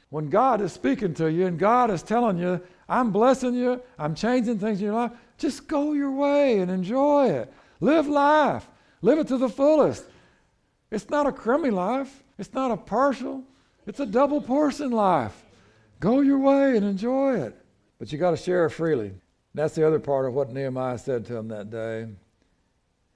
When 0.09 0.29
God 0.29 0.61
is 0.61 0.71
speaking 0.71 1.13
to 1.15 1.29
you 1.29 1.47
and 1.47 1.59
God 1.59 1.91
is 1.91 2.01
telling 2.01 2.37
you 2.37 2.61
I'm 2.89 3.11
blessing 3.11 3.53
you. 3.53 3.81
I'm 3.99 4.15
changing 4.15 4.59
things 4.59 4.79
in 4.79 4.85
your 4.85 4.95
life. 4.95 5.11
Just 5.37 5.67
go 5.67 5.93
your 5.93 6.11
way 6.11 6.59
and 6.59 6.71
enjoy 6.71 7.29
it. 7.29 7.53
Live 7.79 8.07
life. 8.07 8.67
Live 9.01 9.19
it 9.19 9.27
to 9.27 9.37
the 9.37 9.49
fullest. 9.49 10.05
It's 10.89 11.09
not 11.09 11.27
a 11.27 11.31
crummy 11.31 11.69
life. 11.69 12.23
It's 12.37 12.53
not 12.53 12.71
a 12.71 12.77
partial. 12.77 13.43
It's 13.85 13.99
a 13.99 14.05
double 14.05 14.41
portion 14.41 14.91
life. 14.91 15.45
Go 15.99 16.21
your 16.21 16.39
way 16.39 16.77
and 16.77 16.85
enjoy 16.85 17.41
it. 17.41 17.55
But 17.99 18.11
you 18.11 18.17
got 18.17 18.31
to 18.31 18.37
share 18.37 18.65
it 18.65 18.71
freely. 18.71 19.13
That's 19.53 19.75
the 19.75 19.85
other 19.85 19.99
part 19.99 20.25
of 20.25 20.33
what 20.33 20.51
Nehemiah 20.51 20.97
said 20.97 21.25
to 21.25 21.35
him 21.35 21.47
that 21.49 21.69
day. 21.69 22.07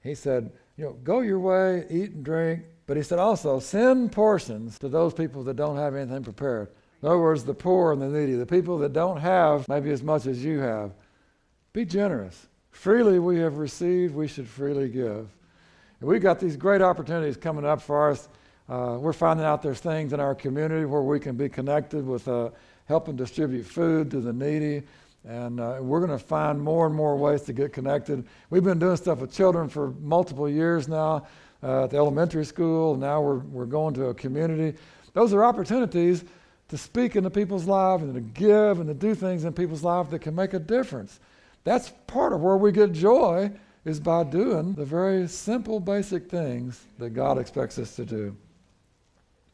He 0.04 0.16
said, 0.16 0.52
you 0.78 0.86
know, 0.86 0.94
go 1.04 1.20
your 1.20 1.40
way, 1.40 1.86
eat 1.90 2.12
and 2.12 2.26
drink, 2.26 2.64
but 2.88 2.98
he 2.98 3.04
said 3.04 3.20
also, 3.20 3.60
send 3.60 4.12
portions 4.12 4.80
to 4.80 4.90
those 4.90 5.14
people 5.14 5.44
that 5.44 5.56
don't 5.56 5.78
have 5.78 5.96
anything 5.96 6.24
prepared. 6.24 6.70
In 7.02 7.08
other 7.08 7.20
words, 7.20 7.44
the 7.44 7.54
poor 7.54 7.94
and 7.94 8.02
the 8.02 8.08
needy, 8.08 8.34
the 8.34 8.46
people 8.46 8.78
that 8.80 8.94
don't 8.94 9.18
have 9.18 9.68
maybe 9.68 9.92
as 9.92 10.04
much 10.04 10.26
as 10.26 10.44
you 10.44 10.60
have. 10.60 10.92
Be 11.74 11.86
generous. 11.86 12.48
Freely 12.72 13.20
we 13.20 13.40
have 13.40 13.58
received, 13.58 14.16
we 14.16 14.28
should 14.28 14.48
freely 14.48 14.90
give. 14.90 15.28
And 16.00 16.10
we've 16.10 16.22
got 16.22 16.40
these 16.40 16.58
great 16.58 16.82
opportunities 16.82 17.38
coming 17.38 17.66
up 17.66 17.82
for 17.82 18.10
us. 18.12 18.28
Uh, 18.68 18.98
we're 19.00 19.14
finding 19.14 19.46
out 19.46 19.62
there's 19.62 19.80
things 19.80 20.14
in 20.14 20.20
our 20.20 20.34
community 20.34 20.86
where 20.86 21.02
we 21.02 21.20
can 21.20 21.36
be 21.36 21.50
connected 21.50 22.06
with 22.06 22.28
uh, 22.28 22.50
helping 22.86 23.16
distribute 23.16 23.64
food 23.64 24.10
to 24.12 24.20
the 24.20 24.34
needy. 24.34 24.84
And 25.28 25.60
uh, 25.60 25.78
we're 25.82 26.00
going 26.00 26.18
to 26.18 26.24
find 26.24 26.60
more 26.60 26.88
and 26.88 26.96
more 26.96 27.16
ways 27.16 27.44
to 27.44 27.54
get 27.54 27.74
connected. 27.74 28.26
We've 28.50 28.64
been 28.64 28.80
doing 28.80 28.98
stuff 28.98 29.20
with 29.20 29.32
children 29.32 29.70
for 29.70 29.92
multiple 30.02 30.50
years 30.50 30.88
now 30.88 31.28
uh, 31.62 31.84
at 31.84 31.92
the 31.92 31.98
elementary 31.98 32.46
school. 32.46 32.96
Now 32.96 33.22
we're, 33.22 33.38
we're 33.38 33.66
going 33.66 33.94
to 33.96 34.06
a 34.06 34.14
community. 34.14 34.78
Those 35.14 35.34
are 35.34 35.44
opportunities 35.44 36.24
to 36.70 36.78
speak 36.78 37.16
into 37.16 37.30
people's 37.30 37.66
lives 37.66 38.02
and 38.02 38.16
to 38.16 38.22
give 38.22 38.80
and 38.80 38.88
to 38.88 38.94
do 38.94 39.14
things 39.14 39.44
in 39.44 39.54
people's 39.54 39.84
lives 39.84 40.10
that 40.12 40.20
can 40.20 40.34
make 40.34 40.54
a 40.54 40.60
difference. 40.60 41.20
That's 41.64 41.92
part 42.08 42.34
of 42.34 42.42
where 42.42 42.58
we 42.58 42.72
get 42.72 42.92
joy 42.92 43.52
is 43.86 44.00
by 44.00 44.24
doing 44.24 44.74
the 44.74 44.86
very 44.86 45.28
simple, 45.28 45.80
basic 45.80 46.30
things 46.30 46.82
that 46.98 47.12
God 47.12 47.38
expects 47.38 47.78
us 47.78 47.96
to 47.96 48.06
do. 48.06 48.36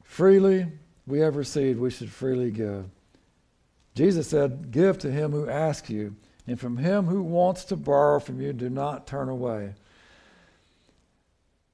Freely 0.04 0.68
we 1.06 1.20
have 1.20 1.36
received, 1.36 1.80
we 1.80 1.90
should 1.90 2.12
freely 2.12 2.52
give. 2.52 2.86
Jesus 3.98 4.28
said, 4.28 4.72
Give 4.72 4.98
to 5.00 5.12
him 5.12 5.32
who 5.32 5.50
asks 5.50 5.90
you, 5.90 6.16
and 6.46 6.60
from 6.60 6.78
him 6.78 7.06
who 7.06 7.24
wants 7.24 7.66
to 7.66 7.76
borrow 7.76 8.20
from 8.20 8.40
you, 8.40 8.54
do 8.54 8.70
not 8.70 9.08
turn 9.08 9.28
away. 9.28 9.74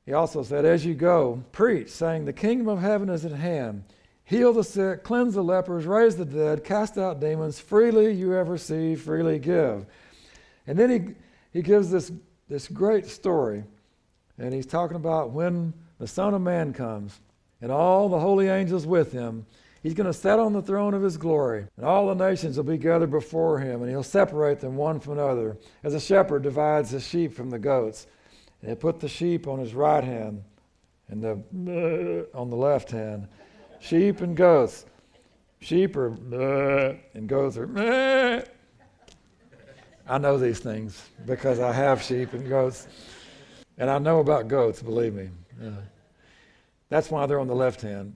He 0.06 0.14
also 0.14 0.42
said, 0.44 0.66
As 0.66 0.86
you 0.86 0.94
go, 0.94 1.44
preach, 1.52 1.90
saying, 1.90 2.26
The 2.26 2.34
kingdom 2.34 2.68
of 2.70 2.82
heaven 2.82 3.10
is 3.10 3.26
at 3.26 3.34
hand 3.34 3.84
heal 4.26 4.54
the 4.54 4.64
sick, 4.64 5.04
cleanse 5.04 5.34
the 5.34 5.44
lepers, 5.44 5.86
raise 5.86 6.16
the 6.16 6.26
dead, 6.26 6.64
cast 6.64 6.98
out 6.98 7.20
demons. 7.20 7.60
Freely 7.60 8.12
you 8.12 8.32
have 8.32 8.50
received, 8.50 9.04
freely 9.04 9.40
give. 9.40 9.86
And 10.66 10.78
then 10.78 10.90
he, 10.90 11.16
he 11.52 11.62
gives 11.62 11.92
this, 11.92 12.12
this 12.48 12.68
great 12.68 13.06
story. 13.06 13.64
And 14.38 14.54
he's 14.54 14.66
talking 14.66 14.98
about 14.98 15.32
when 15.32 15.74
the 16.00 16.08
Son 16.08 16.34
of 16.34 16.42
Man 16.42 16.74
comes 16.74 17.20
and 17.62 17.72
all 17.72 18.10
the 18.10 18.20
holy 18.20 18.48
angels 18.48 18.88
with 18.88 19.12
him. 19.12 19.46
He's 19.84 19.94
going 19.94 20.08
to 20.08 20.14
sit 20.14 20.40
on 20.40 20.54
the 20.54 20.62
throne 20.62 20.94
of 20.94 21.04
his 21.04 21.18
glory, 21.18 21.68
and 21.76 21.86
all 21.86 22.08
the 22.08 22.16
nations 22.16 22.56
will 22.56 22.64
be 22.64 22.78
gathered 22.78 23.12
before 23.12 23.60
him, 23.60 23.82
and 23.82 23.92
he'll 23.92 24.02
separate 24.02 24.62
them 24.62 24.78
one 24.78 25.02
from 25.02 25.14
another, 25.14 25.58
as 25.84 25.94
a 25.94 26.00
shepherd 26.00 26.44
divides 26.44 26.92
the 26.92 27.02
sheep 27.02 27.34
from 27.34 27.50
the 27.50 27.60
goats. 27.60 28.08
And 28.62 28.70
he'll 28.70 28.78
put 28.78 29.02
the 29.02 29.10
sheep 29.10 29.46
on 29.46 29.60
his 29.60 29.74
right 29.74 30.04
hand 30.04 30.42
and 31.10 31.22
the 31.22 32.28
on 32.34 32.50
the 32.50 32.56
left 32.56 32.92
hand 32.92 33.28
sheep 33.82 34.22
and 34.22 34.38
goats. 34.38 34.86
Sheep 35.60 35.98
are 35.98 36.08
and 37.14 37.28
goats 37.28 37.58
are. 37.58 37.68
I 40.08 40.18
know 40.18 40.38
these 40.38 40.60
things 40.60 41.10
because 41.26 41.60
I 41.60 41.74
have 41.74 42.02
sheep 42.02 42.32
and 42.32 42.48
goats. 42.48 42.88
And 43.78 43.90
I 43.90 43.98
know 44.00 44.20
about 44.20 44.48
goats, 44.48 44.82
believe 44.82 45.14
me. 45.14 45.30
Yeah. 45.62 45.72
That's 46.90 47.10
why 47.10 47.26
they're 47.26 47.40
on 47.40 47.48
the 47.48 47.56
left 47.56 47.82
hand. 47.82 48.16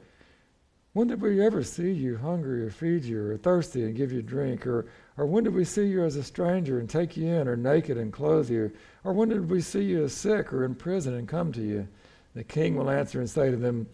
when 0.93 1.07
did 1.07 1.21
we 1.21 1.43
ever 1.43 1.63
see 1.63 1.91
you 1.91 2.17
hungry 2.17 2.65
or 2.65 2.69
feed 2.69 3.05
you 3.05 3.23
or 3.23 3.37
thirsty 3.37 3.83
and 3.83 3.95
give 3.95 4.11
you 4.11 4.21
drink? 4.21 4.67
Or, 4.67 4.87
or 5.17 5.25
when 5.25 5.45
did 5.45 5.53
we 5.53 5.63
see 5.63 5.85
you 5.85 6.03
as 6.03 6.17
a 6.17 6.23
stranger 6.23 6.79
and 6.79 6.89
take 6.89 7.15
you 7.15 7.27
in 7.27 7.47
or 7.47 7.55
naked 7.55 7.97
and 7.97 8.11
clothe 8.11 8.49
you? 8.49 8.71
Or 9.05 9.13
when 9.13 9.29
did 9.29 9.49
we 9.49 9.61
see 9.61 9.83
you 9.83 10.03
as 10.03 10.13
sick 10.13 10.51
or 10.51 10.65
in 10.65 10.75
prison 10.75 11.13
and 11.13 11.27
come 11.27 11.53
to 11.53 11.61
you? 11.61 11.87
The 12.35 12.43
king 12.43 12.75
will 12.75 12.89
answer 12.89 13.19
and 13.19 13.29
say 13.29 13.51
to 13.51 13.57
them, 13.57 13.87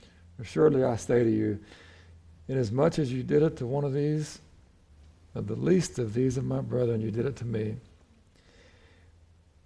Surely 0.44 0.84
I 0.84 0.96
say 0.96 1.24
to 1.24 1.30
you, 1.30 1.60
inasmuch 2.48 3.00
as 3.00 3.12
you 3.12 3.24
did 3.24 3.44
it 3.44 3.58
to 3.58 3.68
one 3.68 3.84
of 3.84 3.94
these, 3.94 4.40
of 5.36 5.48
the 5.48 5.56
least 5.56 6.00
of 6.00 6.14
these 6.14 6.38
of 6.38 6.46
my 6.46 6.62
brethren, 6.62 7.02
you 7.02 7.12
did 7.12 7.26
it 7.26 7.36
to 7.38 7.46
me. 7.46 7.76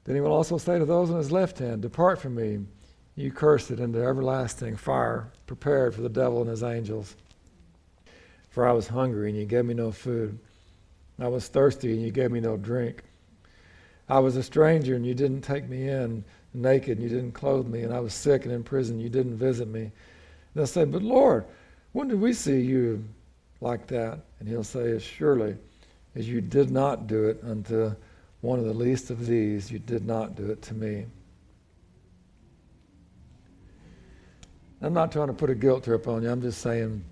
Then 0.03 0.15
he 0.15 0.21
will 0.21 0.33
also 0.33 0.57
say 0.57 0.79
to 0.79 0.85
those 0.85 1.09
on 1.09 1.17
his 1.17 1.31
left 1.31 1.59
hand, 1.59 1.81
Depart 1.81 2.19
from 2.19 2.35
me, 2.35 2.59
you 3.15 3.31
cursed, 3.31 3.71
into 3.71 3.99
everlasting 3.99 4.75
fire, 4.75 5.31
prepared 5.57 5.93
for 5.93 5.99
the 5.99 6.07
devil 6.07 6.39
and 6.39 6.49
his 6.49 6.63
angels. 6.63 7.17
For 8.51 8.65
I 8.65 8.71
was 8.71 8.87
hungry, 8.87 9.29
and 9.29 9.37
you 9.37 9.43
gave 9.43 9.65
me 9.65 9.73
no 9.73 9.91
food. 9.91 10.39
I 11.19 11.27
was 11.27 11.49
thirsty, 11.49 11.91
and 11.91 12.01
you 12.01 12.09
gave 12.09 12.31
me 12.31 12.39
no 12.39 12.55
drink. 12.55 13.03
I 14.07 14.19
was 14.19 14.37
a 14.37 14.43
stranger, 14.43 14.95
and 14.95 15.05
you 15.05 15.13
didn't 15.13 15.41
take 15.41 15.67
me 15.67 15.89
in, 15.89 16.23
naked, 16.53 16.99
and 16.99 17.03
you 17.03 17.09
didn't 17.09 17.33
clothe 17.33 17.67
me, 17.67 17.81
and 17.81 17.93
I 17.93 17.99
was 17.99 18.13
sick 18.13 18.45
and 18.45 18.53
in 18.53 18.63
prison, 18.63 18.97
you 18.97 19.09
didn't 19.09 19.35
visit 19.35 19.67
me. 19.67 19.91
They'll 20.55 20.65
say, 20.65 20.85
But 20.85 21.01
Lord, 21.01 21.43
when 21.91 22.07
did 22.07 22.21
we 22.21 22.31
see 22.31 22.61
you 22.61 23.03
like 23.59 23.87
that? 23.87 24.19
And 24.39 24.47
he'll 24.47 24.63
say, 24.63 24.91
As 24.91 25.03
surely 25.03 25.57
as 26.15 26.29
you 26.29 26.39
did 26.39 26.71
not 26.71 27.07
do 27.07 27.25
it 27.25 27.41
unto 27.43 27.93
one 28.39 28.57
of 28.57 28.63
the 28.63 28.73
least 28.73 29.09
of 29.09 29.27
these, 29.27 29.69
you 29.69 29.79
did 29.79 30.05
not 30.05 30.35
do 30.35 30.49
it 30.49 30.61
to 30.61 30.73
me. 30.73 31.07
I'm 34.81 34.93
not 34.93 35.11
trying 35.11 35.27
to 35.27 35.33
put 35.33 35.49
a 35.49 35.55
guilt 35.55 35.83
trip 35.83 36.07
on 36.07 36.23
you. 36.23 36.29
I'm 36.29 36.41
just 36.41 36.61
saying 36.61 37.03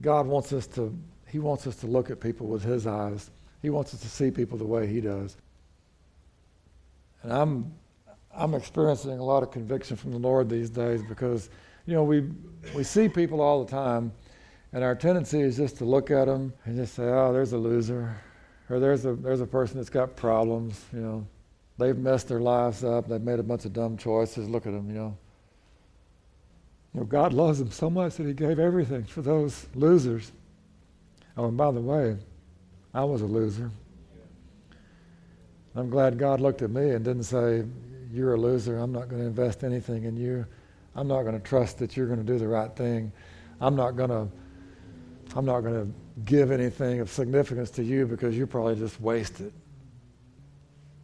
God 0.00 0.26
wants 0.26 0.52
us 0.52 0.66
to 0.68 0.96
he 1.28 1.38
wants 1.38 1.66
us 1.66 1.76
to 1.76 1.86
look 1.86 2.10
at 2.10 2.20
people 2.20 2.46
with 2.46 2.62
his 2.62 2.86
eyes. 2.86 3.30
He 3.62 3.70
wants 3.70 3.92
us 3.94 4.00
to 4.00 4.08
see 4.08 4.30
people 4.30 4.56
the 4.56 4.64
way 4.64 4.86
he 4.86 5.00
does. 5.00 5.36
And 7.22 7.32
I'm 7.32 7.74
I'm 8.34 8.54
experiencing 8.54 9.18
a 9.18 9.24
lot 9.24 9.42
of 9.42 9.50
conviction 9.50 9.96
from 9.96 10.12
the 10.12 10.18
Lord 10.18 10.48
these 10.48 10.70
days 10.70 11.02
because 11.02 11.48
you 11.86 11.94
know 11.94 12.04
we 12.04 12.28
we 12.74 12.84
see 12.84 13.08
people 13.08 13.40
all 13.40 13.64
the 13.64 13.70
time 13.70 14.12
and 14.72 14.84
our 14.84 14.94
tendency 14.94 15.40
is 15.40 15.56
just 15.56 15.78
to 15.78 15.84
look 15.84 16.10
at 16.10 16.26
them 16.26 16.52
and 16.64 16.76
just 16.76 16.94
say, 16.94 17.04
"Oh, 17.04 17.32
there's 17.32 17.52
a 17.52 17.58
loser." 17.58 18.14
Or 18.68 18.80
there's 18.80 19.06
a 19.06 19.14
there's 19.14 19.40
a 19.40 19.46
person 19.46 19.76
that's 19.76 19.90
got 19.90 20.16
problems, 20.16 20.84
you 20.92 21.00
know. 21.00 21.26
They've 21.78 21.96
messed 21.96 22.28
their 22.28 22.40
lives 22.40 22.82
up. 22.82 23.08
They've 23.08 23.20
made 23.20 23.38
a 23.38 23.42
bunch 23.42 23.64
of 23.64 23.72
dumb 23.72 23.96
choices. 23.96 24.48
Look 24.48 24.66
at 24.66 24.72
them, 24.72 24.88
you 24.88 24.94
know. 24.94 25.16
Know, 26.96 27.04
God 27.04 27.34
loves 27.34 27.58
them 27.58 27.70
so 27.70 27.90
much 27.90 28.16
that 28.16 28.26
He 28.26 28.32
gave 28.32 28.58
everything 28.58 29.04
for 29.04 29.20
those 29.20 29.66
losers. 29.74 30.32
Oh, 31.36 31.48
and 31.48 31.56
by 31.56 31.70
the 31.70 31.80
way, 31.80 32.16
I 32.94 33.04
was 33.04 33.20
a 33.20 33.26
loser. 33.26 33.70
I'm 35.74 35.90
glad 35.90 36.18
God 36.18 36.40
looked 36.40 36.62
at 36.62 36.70
me 36.70 36.90
and 36.92 37.04
didn't 37.04 37.24
say, 37.24 37.64
You're 38.10 38.34
a 38.34 38.38
loser. 38.38 38.78
I'm 38.78 38.92
not 38.92 39.10
going 39.10 39.20
to 39.20 39.28
invest 39.28 39.62
anything 39.62 40.04
in 40.04 40.16
you. 40.16 40.46
I'm 40.94 41.06
not 41.06 41.24
going 41.24 41.38
to 41.38 41.46
trust 41.46 41.78
that 41.80 41.98
you're 41.98 42.06
going 42.06 42.18
to 42.18 42.24
do 42.24 42.38
the 42.38 42.48
right 42.48 42.74
thing. 42.74 43.12
I'm 43.60 43.76
not 43.76 43.96
going 43.96 44.10
to 44.10 44.28
I'm 45.36 45.44
not 45.44 45.60
going 45.60 45.86
to 45.86 45.92
give 46.24 46.50
anything 46.50 47.00
of 47.00 47.10
significance 47.10 47.68
to 47.72 47.82
you 47.82 48.06
because 48.06 48.34
you 48.34 48.46
probably 48.46 48.76
just 48.76 48.98
waste 49.02 49.40
it. 49.40 49.52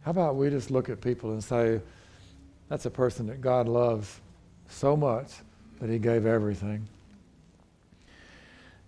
How 0.01 0.11
about 0.11 0.37
we 0.37 0.49
just 0.49 0.71
look 0.71 0.89
at 0.89 1.01
people 1.01 1.33
and 1.33 1.43
say, 1.43 1.81
that's 2.67 2.87
a 2.87 2.89
person 2.89 3.27
that 3.27 3.41
God 3.41 3.67
loves 3.67 4.21
so 4.69 4.97
much 4.97 5.33
that 5.83 5.91
he 5.91 5.99
gave 5.99 6.25
everything. 6.25 6.87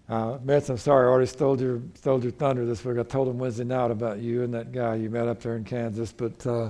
Uh, 0.07 0.37
Mitch, 0.45 0.69
I'm 0.69 0.77
sorry, 0.77 1.07
I 1.07 1.09
already 1.09 1.27
stole 1.27 1.59
your, 1.59 1.81
stole 1.95 2.23
your 2.23 2.31
thunder 2.31 2.65
this 2.65 2.85
week. 2.85 2.97
I 2.97 3.03
told 3.03 3.27
him 3.27 3.37
Wednesday 3.37 3.65
night 3.65 3.91
about 3.91 4.19
you 4.19 4.43
and 4.43 4.53
that 4.53 4.71
guy 4.71 4.95
you 4.95 5.09
met 5.09 5.27
up 5.27 5.41
there 5.41 5.57
in 5.57 5.65
Kansas. 5.65 6.13
But, 6.13 6.47
uh, 6.47 6.69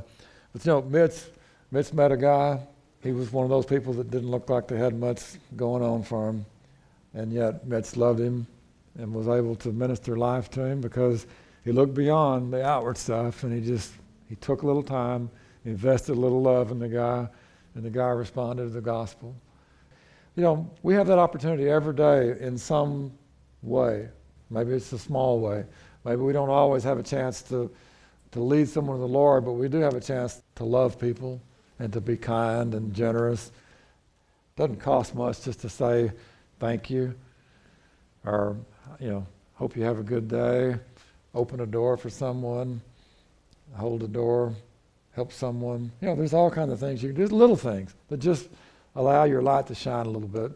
but 0.51 0.65
you 0.65 0.71
know, 0.71 0.81
Mitch, 0.81 1.25
Mitch 1.69 1.93
met 1.93 2.11
a 2.11 2.17
guy. 2.17 2.59
He 3.03 3.11
was 3.11 3.31
one 3.31 3.43
of 3.43 3.51
those 3.51 3.67
people 3.67 3.93
that 3.93 4.09
didn't 4.09 4.31
look 4.31 4.49
like 4.49 4.67
they 4.67 4.79
had 4.79 4.99
much 4.99 5.21
going 5.55 5.83
on 5.83 6.01
for 6.01 6.29
him. 6.29 6.43
And 7.13 7.31
yet 7.31 7.67
Mitch 7.67 7.95
loved 7.95 8.19
him 8.19 8.47
and 8.97 9.13
was 9.13 9.27
able 9.27 9.55
to 9.57 9.71
minister 9.71 10.17
life 10.17 10.49
to 10.51 10.65
him 10.65 10.81
because 10.81 11.27
he 11.63 11.71
looked 11.71 11.93
beyond 11.93 12.51
the 12.51 12.65
outward 12.65 12.97
stuff 12.97 13.43
and 13.43 13.53
he 13.53 13.61
just 13.61 13.93
he 14.27 14.35
took 14.37 14.63
a 14.63 14.65
little 14.65 14.81
time, 14.81 15.29
invested 15.65 16.13
a 16.13 16.19
little 16.19 16.41
love 16.41 16.71
in 16.71 16.79
the 16.79 16.89
guy, 16.89 17.27
and 17.75 17.83
the 17.83 17.91
guy 17.91 18.07
responded 18.07 18.63
to 18.63 18.69
the 18.69 18.81
gospel. 18.81 19.35
You 20.35 20.43
know, 20.43 20.69
we 20.83 20.93
have 20.95 21.07
that 21.07 21.17
opportunity 21.17 21.69
every 21.69 21.93
day 21.93 22.35
in 22.39 22.57
some 22.57 23.13
way. 23.61 24.09
Maybe 24.49 24.73
it's 24.73 24.91
a 24.91 24.99
small 24.99 25.39
way. 25.39 25.65
Maybe 26.03 26.21
we 26.21 26.33
don't 26.33 26.49
always 26.49 26.83
have 26.83 26.99
a 26.99 27.03
chance 27.03 27.41
to, 27.43 27.71
to 28.31 28.39
lead 28.39 28.67
someone 28.67 28.97
to 28.97 29.01
the 29.01 29.07
Lord, 29.07 29.45
but 29.45 29.53
we 29.53 29.69
do 29.69 29.79
have 29.79 29.93
a 29.93 30.01
chance 30.01 30.41
to 30.55 30.65
love 30.65 30.99
people 30.99 31.41
and 31.79 31.91
to 31.93 32.01
be 32.01 32.17
kind 32.17 32.73
and 32.73 32.93
generous. 32.93 33.51
Doesn't 34.57 34.79
cost 34.79 35.15
much 35.15 35.43
just 35.43 35.61
to 35.61 35.69
say 35.69 36.11
thank 36.59 36.89
you 36.89 37.15
or 38.25 38.57
you 38.99 39.09
know, 39.09 39.27
hope 39.53 39.75
you 39.75 39.83
have 39.83 39.99
a 39.99 40.03
good 40.03 40.27
day, 40.27 40.75
open 41.33 41.61
a 41.61 41.65
door 41.65 41.97
for 41.97 42.09
someone, 42.09 42.81
hold 43.75 44.03
a 44.03 44.07
door, 44.07 44.53
help 45.13 45.31
someone. 45.31 45.91
You 46.01 46.09
know, 46.09 46.15
there's 46.15 46.33
all 46.33 46.51
kinds 46.51 46.71
of 46.71 46.79
things 46.79 47.01
you 47.01 47.13
can 47.13 47.25
do, 47.25 47.33
little 47.33 47.55
things 47.55 47.93
that 48.09 48.17
just 48.17 48.49
allow 48.95 49.23
your 49.25 49.41
light 49.41 49.67
to 49.67 49.75
shine 49.75 50.05
a 50.05 50.09
little 50.09 50.27
bit. 50.27 50.51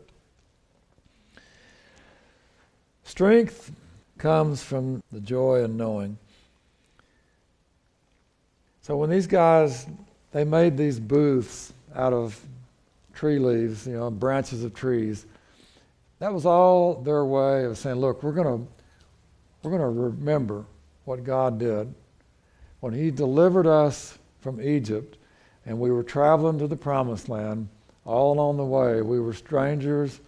Strength 3.03 3.71
comes 4.17 4.61
from 4.63 5.01
the 5.11 5.19
joy 5.19 5.63
in 5.63 5.77
knowing. 5.77 6.17
So 8.81 8.97
when 8.97 9.09
these 9.09 9.27
guys 9.27 9.85
they 10.31 10.43
made 10.43 10.77
these 10.77 10.99
booths 10.99 11.73
out 11.95 12.13
of 12.13 12.39
tree 13.13 13.39
leaves, 13.39 13.87
you 13.87 13.93
know, 13.93 14.09
branches 14.09 14.63
of 14.63 14.73
trees. 14.73 15.25
That 16.19 16.33
was 16.33 16.45
all 16.45 16.95
their 16.95 17.25
way 17.25 17.65
of 17.65 17.77
saying, 17.77 17.97
look, 17.97 18.23
we're 18.23 18.33
going 18.33 18.59
to 18.59 18.67
we're 19.61 19.77
going 19.77 19.81
to 19.81 20.01
remember 20.01 20.63
what 21.03 21.23
God 21.23 21.59
did 21.59 21.93
when 22.79 22.93
he 22.93 23.11
delivered 23.11 23.67
us 23.67 24.17
from 24.39 24.61
Egypt 24.61 25.17
and 25.65 25.77
we 25.77 25.91
were 25.91 26.03
traveling 26.03 26.57
to 26.59 26.67
the 26.67 26.77
promised 26.77 27.27
land 27.27 27.67
all 28.09 28.33
along 28.33 28.57
the 28.57 28.65
way. 28.65 29.01
We 29.01 29.19
were 29.19 29.33
strangers. 29.33 30.19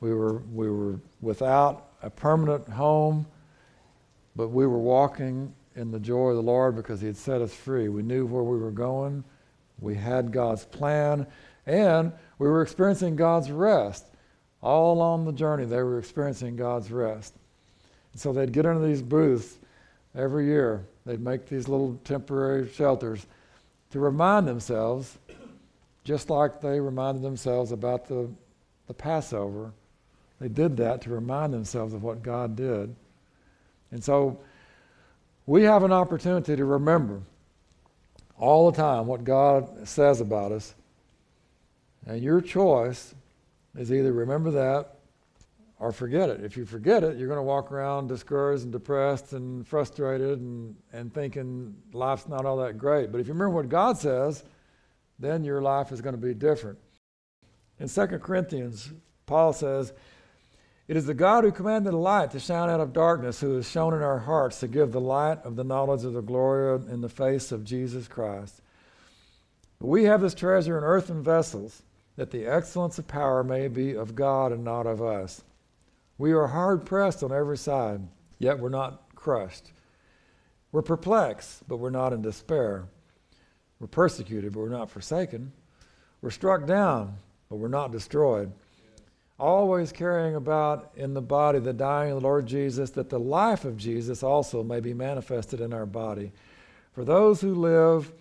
We 0.00 0.14
were 0.14 0.38
we 0.52 0.70
were 0.70 1.00
without 1.20 1.88
a 2.02 2.10
permanent 2.10 2.68
home 2.68 3.26
but 4.36 4.48
we 4.48 4.66
were 4.66 4.78
walking 4.78 5.52
in 5.76 5.90
the 5.90 6.00
joy 6.00 6.28
of 6.28 6.36
the 6.36 6.42
Lord 6.42 6.76
because 6.76 7.00
he 7.00 7.06
had 7.06 7.16
set 7.16 7.40
us 7.40 7.52
free. 7.52 7.88
We 7.88 8.02
knew 8.02 8.26
where 8.26 8.42
we 8.42 8.58
were 8.58 8.70
going. 8.70 9.24
We 9.80 9.94
had 9.94 10.32
God's 10.32 10.64
plan 10.64 11.26
and 11.66 12.12
we 12.38 12.48
were 12.48 12.62
experiencing 12.62 13.16
God's 13.16 13.50
rest. 13.50 14.06
All 14.62 14.92
along 14.92 15.24
the 15.24 15.32
journey, 15.32 15.64
they 15.64 15.82
were 15.82 15.98
experiencing 15.98 16.56
God's 16.56 16.90
rest. 16.90 17.34
And 18.12 18.20
so 18.20 18.32
they'd 18.32 18.52
get 18.52 18.66
into 18.66 18.80
these 18.80 19.02
booths 19.02 19.58
every 20.14 20.46
year. 20.46 20.86
They'd 21.06 21.20
make 21.20 21.46
these 21.46 21.68
little 21.68 21.98
temporary 22.04 22.68
shelters 22.68 23.26
to 23.90 24.00
remind 24.00 24.46
themselves, 24.46 25.18
just 26.10 26.28
like 26.28 26.60
they 26.60 26.80
reminded 26.80 27.22
themselves 27.22 27.70
about 27.70 28.08
the, 28.08 28.28
the 28.88 28.94
Passover. 28.94 29.72
They 30.40 30.48
did 30.48 30.76
that 30.78 31.02
to 31.02 31.10
remind 31.10 31.54
themselves 31.54 31.94
of 31.94 32.02
what 32.02 32.20
God 32.20 32.56
did. 32.56 32.96
And 33.92 34.02
so 34.02 34.40
we 35.46 35.62
have 35.62 35.84
an 35.84 35.92
opportunity 35.92 36.56
to 36.56 36.64
remember 36.64 37.20
all 38.40 38.72
the 38.72 38.76
time 38.76 39.06
what 39.06 39.22
God 39.22 39.86
says 39.86 40.20
about 40.20 40.50
us. 40.50 40.74
And 42.06 42.20
your 42.20 42.40
choice 42.40 43.14
is 43.76 43.92
either 43.92 44.12
remember 44.12 44.50
that 44.50 44.96
or 45.78 45.92
forget 45.92 46.28
it. 46.28 46.42
If 46.42 46.56
you 46.56 46.66
forget 46.66 47.04
it, 47.04 47.18
you're 47.18 47.28
going 47.28 47.38
to 47.38 47.42
walk 47.44 47.70
around 47.70 48.08
discouraged 48.08 48.64
and 48.64 48.72
depressed 48.72 49.32
and 49.32 49.64
frustrated 49.64 50.40
and, 50.40 50.74
and 50.92 51.14
thinking 51.14 51.72
life's 51.92 52.26
not 52.26 52.44
all 52.44 52.56
that 52.56 52.78
great. 52.78 53.12
But 53.12 53.20
if 53.20 53.28
you 53.28 53.32
remember 53.32 53.54
what 53.54 53.68
God 53.68 53.96
says, 53.96 54.42
then 55.20 55.44
your 55.44 55.60
life 55.60 55.92
is 55.92 56.00
going 56.00 56.14
to 56.14 56.20
be 56.20 56.34
different. 56.34 56.78
In 57.78 57.88
2 57.88 58.06
Corinthians, 58.18 58.90
Paul 59.26 59.52
says, 59.52 59.92
It 60.88 60.96
is 60.96 61.06
the 61.06 61.14
God 61.14 61.44
who 61.44 61.52
commanded 61.52 61.92
the 61.92 61.96
light 61.96 62.32
to 62.32 62.40
shine 62.40 62.68
out 62.68 62.80
of 62.80 62.92
darkness, 62.92 63.40
who 63.40 63.54
has 63.56 63.70
shown 63.70 63.94
in 63.94 64.02
our 64.02 64.18
hearts 64.18 64.60
to 64.60 64.68
give 64.68 64.92
the 64.92 65.00
light 65.00 65.38
of 65.44 65.56
the 65.56 65.64
knowledge 65.64 66.04
of 66.04 66.14
the 66.14 66.22
glory 66.22 66.82
in 66.90 67.00
the 67.00 67.08
face 67.08 67.52
of 67.52 67.64
Jesus 67.64 68.08
Christ. 68.08 68.60
But 69.78 69.86
we 69.86 70.04
have 70.04 70.20
this 70.20 70.34
treasure 70.34 70.76
in 70.76 70.84
earthen 70.84 71.22
vessels 71.22 71.82
that 72.16 72.30
the 72.30 72.46
excellence 72.46 72.98
of 72.98 73.08
power 73.08 73.44
may 73.44 73.68
be 73.68 73.94
of 73.94 74.14
God 74.14 74.52
and 74.52 74.64
not 74.64 74.86
of 74.86 75.00
us. 75.00 75.42
We 76.18 76.32
are 76.32 76.48
hard 76.48 76.84
pressed 76.84 77.22
on 77.22 77.32
every 77.32 77.56
side, 77.56 78.02
yet 78.38 78.58
we're 78.58 78.68
not 78.68 79.14
crushed. 79.14 79.72
We're 80.70 80.82
perplexed, 80.82 81.66
but 81.66 81.78
we're 81.78 81.90
not 81.90 82.12
in 82.12 82.20
despair. 82.20 82.88
We're 83.80 83.86
persecuted, 83.86 84.52
but 84.52 84.60
we're 84.60 84.68
not 84.68 84.90
forsaken. 84.90 85.52
We're 86.20 86.30
struck 86.30 86.66
down, 86.66 87.16
but 87.48 87.56
we're 87.56 87.68
not 87.68 87.92
destroyed. 87.92 88.52
Always 89.38 89.90
carrying 89.90 90.34
about 90.34 90.92
in 90.96 91.14
the 91.14 91.22
body 91.22 91.58
the 91.58 91.72
dying 91.72 92.12
of 92.12 92.20
the 92.20 92.26
Lord 92.26 92.46
Jesus, 92.46 92.90
that 92.90 93.08
the 93.08 93.18
life 93.18 93.64
of 93.64 93.78
Jesus 93.78 94.22
also 94.22 94.62
may 94.62 94.80
be 94.80 94.92
manifested 94.92 95.62
in 95.62 95.72
our 95.72 95.86
body. 95.86 96.30
For 96.92 97.04
those 97.04 97.40
who 97.40 97.54
live 97.54 98.12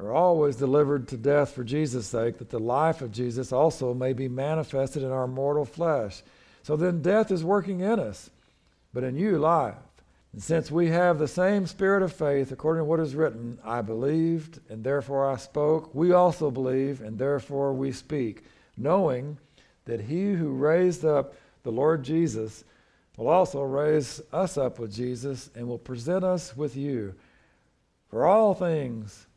are 0.00 0.12
always 0.12 0.56
delivered 0.56 1.06
to 1.08 1.16
death 1.16 1.52
for 1.52 1.62
Jesus' 1.62 2.08
sake, 2.08 2.38
that 2.38 2.50
the 2.50 2.58
life 2.58 3.00
of 3.00 3.12
Jesus 3.12 3.52
also 3.52 3.94
may 3.94 4.12
be 4.12 4.26
manifested 4.26 5.04
in 5.04 5.12
our 5.12 5.28
mortal 5.28 5.64
flesh. 5.64 6.22
So 6.64 6.76
then 6.76 7.00
death 7.00 7.30
is 7.30 7.44
working 7.44 7.80
in 7.80 8.00
us, 8.00 8.28
but 8.92 9.04
in 9.04 9.16
you 9.16 9.38
life. 9.38 9.76
And 10.36 10.42
since 10.42 10.70
we 10.70 10.88
have 10.88 11.18
the 11.18 11.26
same 11.26 11.66
spirit 11.66 12.02
of 12.02 12.12
faith, 12.12 12.52
according 12.52 12.82
to 12.82 12.84
what 12.84 13.00
is 13.00 13.14
written, 13.14 13.58
I 13.64 13.80
believed, 13.80 14.60
and 14.68 14.84
therefore 14.84 15.30
I 15.30 15.36
spoke, 15.36 15.94
we 15.94 16.12
also 16.12 16.50
believe, 16.50 17.00
and 17.00 17.18
therefore 17.18 17.72
we 17.72 17.90
speak, 17.90 18.44
knowing 18.76 19.38
that 19.86 20.02
he 20.02 20.34
who 20.34 20.50
raised 20.50 21.06
up 21.06 21.32
the 21.62 21.72
Lord 21.72 22.02
Jesus 22.02 22.64
will 23.16 23.28
also 23.28 23.62
raise 23.62 24.20
us 24.30 24.58
up 24.58 24.78
with 24.78 24.94
Jesus 24.94 25.48
and 25.54 25.66
will 25.66 25.78
present 25.78 26.22
us 26.22 26.54
with 26.54 26.76
you. 26.76 27.14
For 28.10 28.26
all 28.26 28.52
things 28.52 29.28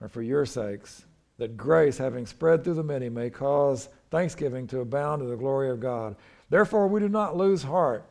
are 0.00 0.08
for 0.08 0.22
your 0.22 0.46
sakes, 0.46 1.04
that 1.36 1.56
grace, 1.56 1.98
having 1.98 2.26
spread 2.26 2.62
through 2.62 2.74
the 2.74 2.84
many, 2.84 3.08
may 3.08 3.28
cause 3.28 3.88
thanksgiving 4.12 4.68
to 4.68 4.82
abound 4.82 5.20
to 5.20 5.26
the 5.26 5.34
glory 5.34 5.68
of 5.70 5.80
God. 5.80 6.14
Therefore, 6.48 6.86
we 6.86 7.00
do 7.00 7.08
not 7.08 7.36
lose 7.36 7.64
heart 7.64 8.08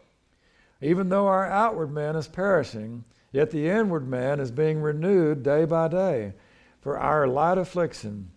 even 0.83 1.09
though 1.09 1.27
our 1.27 1.47
outward 1.47 1.91
man 1.91 2.15
is 2.15 2.27
perishing, 2.27 3.03
yet 3.31 3.51
the 3.51 3.69
inward 3.69 4.07
man 4.07 4.39
is 4.39 4.51
being 4.51 4.81
renewed 4.81 5.43
day 5.43 5.65
by 5.65 5.87
day. 5.87 6.33
For 6.81 6.99
our 6.99 7.27
light 7.27 7.57
affliction, 7.57 8.29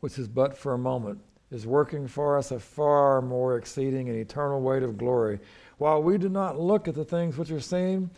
which 0.00 0.18
is 0.18 0.26
but 0.26 0.56
for 0.56 0.74
a 0.74 0.78
moment, 0.78 1.20
is 1.50 1.66
working 1.66 2.06
for 2.06 2.36
us 2.36 2.50
a 2.50 2.58
far 2.58 3.22
more 3.22 3.56
exceeding 3.56 4.08
and 4.08 4.18
eternal 4.18 4.60
weight 4.60 4.82
of 4.82 4.98
glory, 4.98 5.38
while 5.78 6.02
we 6.02 6.18
do 6.18 6.28
not 6.28 6.58
look 6.58 6.88
at 6.88 6.94
the 6.94 7.04
things 7.04 7.36
which 7.36 7.50
are 7.50 7.60
seen, 7.60 8.10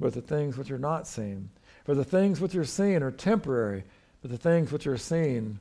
but 0.00 0.12
the 0.12 0.20
things 0.20 0.56
which 0.56 0.70
are 0.70 0.78
not 0.78 1.06
seen. 1.06 1.48
For 1.84 1.94
the 1.94 2.04
things 2.04 2.40
which 2.40 2.54
are 2.54 2.64
seen 2.64 3.02
are 3.02 3.10
temporary, 3.10 3.84
but 4.22 4.30
the 4.30 4.38
things 4.38 4.72
which 4.72 4.86
are 4.86 4.98
seen 4.98 5.60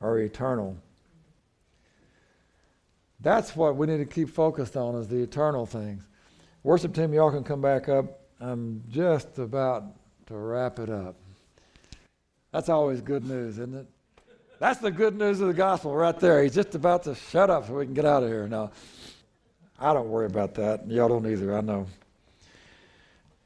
are 0.00 0.18
eternal. 0.18 0.76
That's 3.20 3.54
what 3.54 3.76
we 3.76 3.86
need 3.86 3.98
to 3.98 4.04
keep 4.04 4.28
focused 4.28 4.76
on 4.76 4.96
is 4.96 5.06
the 5.06 5.22
eternal 5.22 5.66
things. 5.66 6.08
Worship 6.64 6.94
team, 6.94 7.12
y'all 7.12 7.30
can 7.30 7.42
come 7.42 7.60
back 7.60 7.88
up. 7.88 8.20
I'm 8.40 8.84
just 8.88 9.38
about 9.38 9.84
to 10.26 10.36
wrap 10.36 10.78
it 10.78 10.90
up. 10.90 11.16
That's 12.52 12.68
always 12.68 13.00
good 13.00 13.24
news, 13.24 13.58
isn't 13.58 13.74
it? 13.74 13.86
That's 14.60 14.78
the 14.78 14.92
good 14.92 15.16
news 15.16 15.40
of 15.40 15.48
the 15.48 15.54
gospel 15.54 15.92
right 15.94 16.18
there. 16.20 16.40
He's 16.40 16.54
just 16.54 16.76
about 16.76 17.02
to 17.04 17.16
shut 17.16 17.50
up 17.50 17.66
so 17.66 17.74
we 17.74 17.84
can 17.84 17.94
get 17.94 18.04
out 18.04 18.22
of 18.22 18.28
here. 18.28 18.46
Now, 18.46 18.70
I 19.80 19.92
don't 19.92 20.08
worry 20.08 20.26
about 20.26 20.54
that. 20.54 20.88
Y'all 20.88 21.08
don't 21.08 21.26
either, 21.26 21.56
I 21.56 21.62
know. 21.62 21.86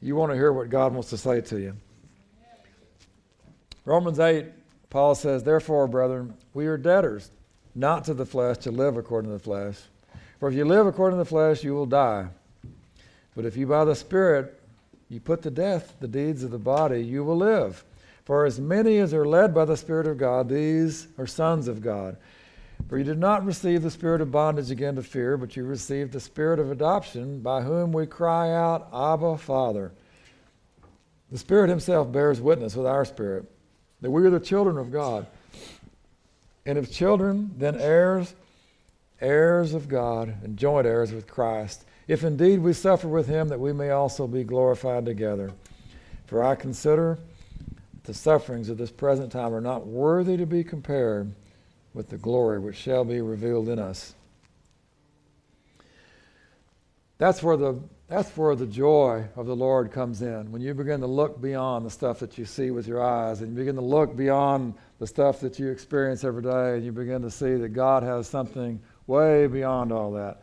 You 0.03 0.15
want 0.15 0.33
to 0.33 0.37
hear 0.37 0.53
what 0.53 0.69
God 0.69 0.93
wants 0.93 1.09
to 1.11 1.17
say 1.17 1.41
to 1.41 1.59
you. 1.59 1.75
Romans 3.87 4.21
8, 4.21 4.45
Paul 4.91 5.15
says, 5.15 5.43
Therefore, 5.43 5.87
brethren, 5.87 6.35
we 6.53 6.67
are 6.67 6.77
debtors, 6.77 7.31
not 7.75 8.05
to 8.05 8.15
the 8.15 8.27
flesh, 8.27 8.59
to 8.59 8.71
live 8.71 8.99
according 8.99 9.31
to 9.31 9.39
the 9.39 9.43
flesh. 9.43 9.79
For 10.39 10.51
if 10.51 10.55
you 10.55 10.67
live 10.67 10.87
according 10.87 11.19
to 11.19 11.25
the 11.25 11.29
flesh, 11.29 11.65
you 11.65 11.73
will 11.73 11.87
die. 11.87 12.29
But 13.37 13.45
if 13.45 13.57
you 13.57 13.67
by 13.67 13.85
the 13.85 13.95
Spirit 13.95 14.59
you 15.09 15.21
put 15.21 15.43
to 15.43 15.51
death 15.51 15.95
the 16.01 16.09
deeds 16.09 16.43
of 16.43 16.51
the 16.51 16.59
body, 16.59 17.05
you 17.05 17.23
will 17.23 17.37
live. 17.37 17.85
For 18.25 18.45
as 18.45 18.59
many 18.59 18.99
as 18.99 19.15
are 19.15 19.27
led 19.27 19.55
by 19.55 19.67
the 19.67 19.77
Spirit 19.77 20.09
of 20.09 20.19
God, 20.19 20.49
these 20.49 21.07
are 21.17 21.29
sons 21.29 21.69
of 21.69 21.81
God. 21.81 22.17
For 22.89 22.99
you 22.99 23.05
did 23.05 23.19
not 23.19 23.45
receive 23.45 23.83
the 23.83 23.91
spirit 23.91 24.21
of 24.21 24.31
bondage 24.31 24.71
again 24.71 24.95
to 24.97 25.03
fear, 25.03 25.37
but 25.37 25.57
you 25.57 25.65
received 25.65 26.13
the 26.13 26.21
spirit 26.21 26.61
of 26.61 26.71
adoption, 26.71 27.41
by 27.41 27.63
whom 27.63 27.93
we 27.93 28.07
cry 28.07 28.53
out, 28.53 28.89
Abba, 28.93 29.39
Father. 29.39 29.93
The 31.31 31.39
Spirit 31.39 31.69
Himself 31.69 32.13
bears 32.13 32.41
witness 32.41 32.77
with 32.77 32.87
our 32.87 33.05
spirit 33.05 33.45
that 34.01 34.11
we 34.11 34.25
are 34.25 34.31
the 34.31 34.39
children 34.39 34.79
of 34.79 34.93
God. 34.93 35.27
And 36.65 36.79
if 36.79 36.93
children, 36.93 37.53
then 37.59 37.77
heirs, 37.77 38.35
heirs 39.21 39.75
of 39.75 39.89
God, 39.89 40.35
and 40.45 40.57
joint 40.57 40.87
heirs 40.87 41.13
with 41.13 41.27
Christ 41.27 41.85
if 42.09 42.23
indeed 42.23 42.61
we 42.61 42.73
suffer 42.73 43.09
with 43.09 43.27
him, 43.27 43.49
that 43.49 43.61
we 43.61 43.73
may 43.73 43.91
also 43.91 44.27
be 44.27 44.45
glorified 44.45 45.05
together. 45.05 45.53
For 46.27 46.43
I 46.43 46.55
consider 46.55 47.19
the 48.05 48.15
sufferings 48.15 48.69
of 48.69 48.79
this 48.79 48.91
present 48.91 49.33
time 49.33 49.55
are 49.55 49.61
not 49.61 49.87
worthy 49.87 50.37
to 50.37 50.47
be 50.47 50.63
compared 50.63 51.33
with 51.95 52.09
the 52.09 52.19
glory 52.19 52.59
which 52.59 52.77
shall 52.77 53.05
be 53.05 53.21
revealed 53.21 53.69
in 53.69 53.79
us. 53.79 54.15
That's 57.19 57.43
where 57.43 57.57
the 57.57 57.81
that's 58.09 58.37
where 58.37 58.55
the 58.55 58.67
joy 58.67 59.25
of 59.35 59.47
the 59.47 59.57
Lord 59.57 59.91
comes 59.91 60.23
in. 60.23 60.53
When 60.53 60.63
you 60.63 60.75
begin 60.75 61.01
to 61.01 61.09
look 61.09 61.41
beyond 61.41 61.85
the 61.85 61.91
stuff 61.91 62.21
that 62.21 62.39
you 62.39 62.45
see 62.45 62.71
with 62.71 62.87
your 62.87 63.03
eyes 63.03 63.41
and 63.41 63.51
you 63.51 63.57
begin 63.57 63.75
to 63.75 63.81
look 63.81 64.17
beyond 64.17 64.75
the 65.01 65.09
stuff 65.09 65.41
that 65.41 65.59
you 65.59 65.71
experience 65.71 66.23
every 66.23 66.43
day 66.43 66.77
and 66.77 66.85
you 66.85 66.93
begin 66.93 67.23
to 67.23 67.31
see 67.33 67.57
that 67.57 67.71
God 67.71 68.05
has 68.05 68.29
something 68.29 68.81
way 69.09 69.49
beyond 69.49 69.91
all 69.91 70.13
that. 70.13 70.43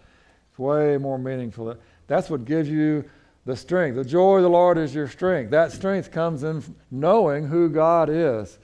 It's 0.53 0.59
way 0.59 0.99
more 0.99 1.17
meaningful. 1.17 1.75
That's 2.05 2.29
what 2.29 2.45
gives 2.45 2.69
you 2.69 3.09
the 3.43 3.55
strength. 3.55 3.95
The 3.95 4.05
joy 4.05 4.35
of 4.35 4.43
the 4.43 4.49
Lord 4.49 4.77
is 4.77 4.93
your 4.93 5.07
strength. 5.07 5.49
That 5.49 5.71
strength 5.71 6.11
comes 6.11 6.43
in 6.43 6.63
knowing 6.91 7.47
who 7.47 7.69
God 7.69 8.07
is 8.07 8.59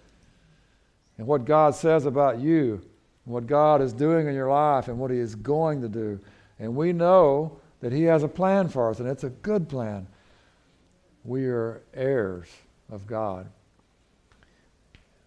and 1.18 1.26
what 1.26 1.46
God 1.46 1.74
says 1.74 2.06
about 2.06 2.40
you, 2.40 2.74
and 3.26 3.34
what 3.34 3.48
God 3.48 3.82
is 3.82 3.92
doing 3.92 4.28
in 4.28 4.36
your 4.36 4.52
life, 4.52 4.88
and 4.88 5.00
what 5.00 5.10
He 5.10 5.18
is 5.18 5.34
going 5.34 5.82
to 5.82 5.90
do. 5.90 6.20
And 6.60 6.76
we 6.76 6.94
know 6.94 7.60
that 7.82 7.92
He 7.92 8.04
has 8.04 8.22
a 8.22 8.28
plan 8.28 8.70
for 8.70 8.92
us, 8.92 9.00
and 9.00 9.10
it's 9.10 9.24
a 9.24 9.30
good 9.30 9.68
plan. 9.68 10.06
We 11.26 11.48
are 11.48 11.82
heirs 11.96 12.48
of 12.92 13.08
God. 13.08 13.50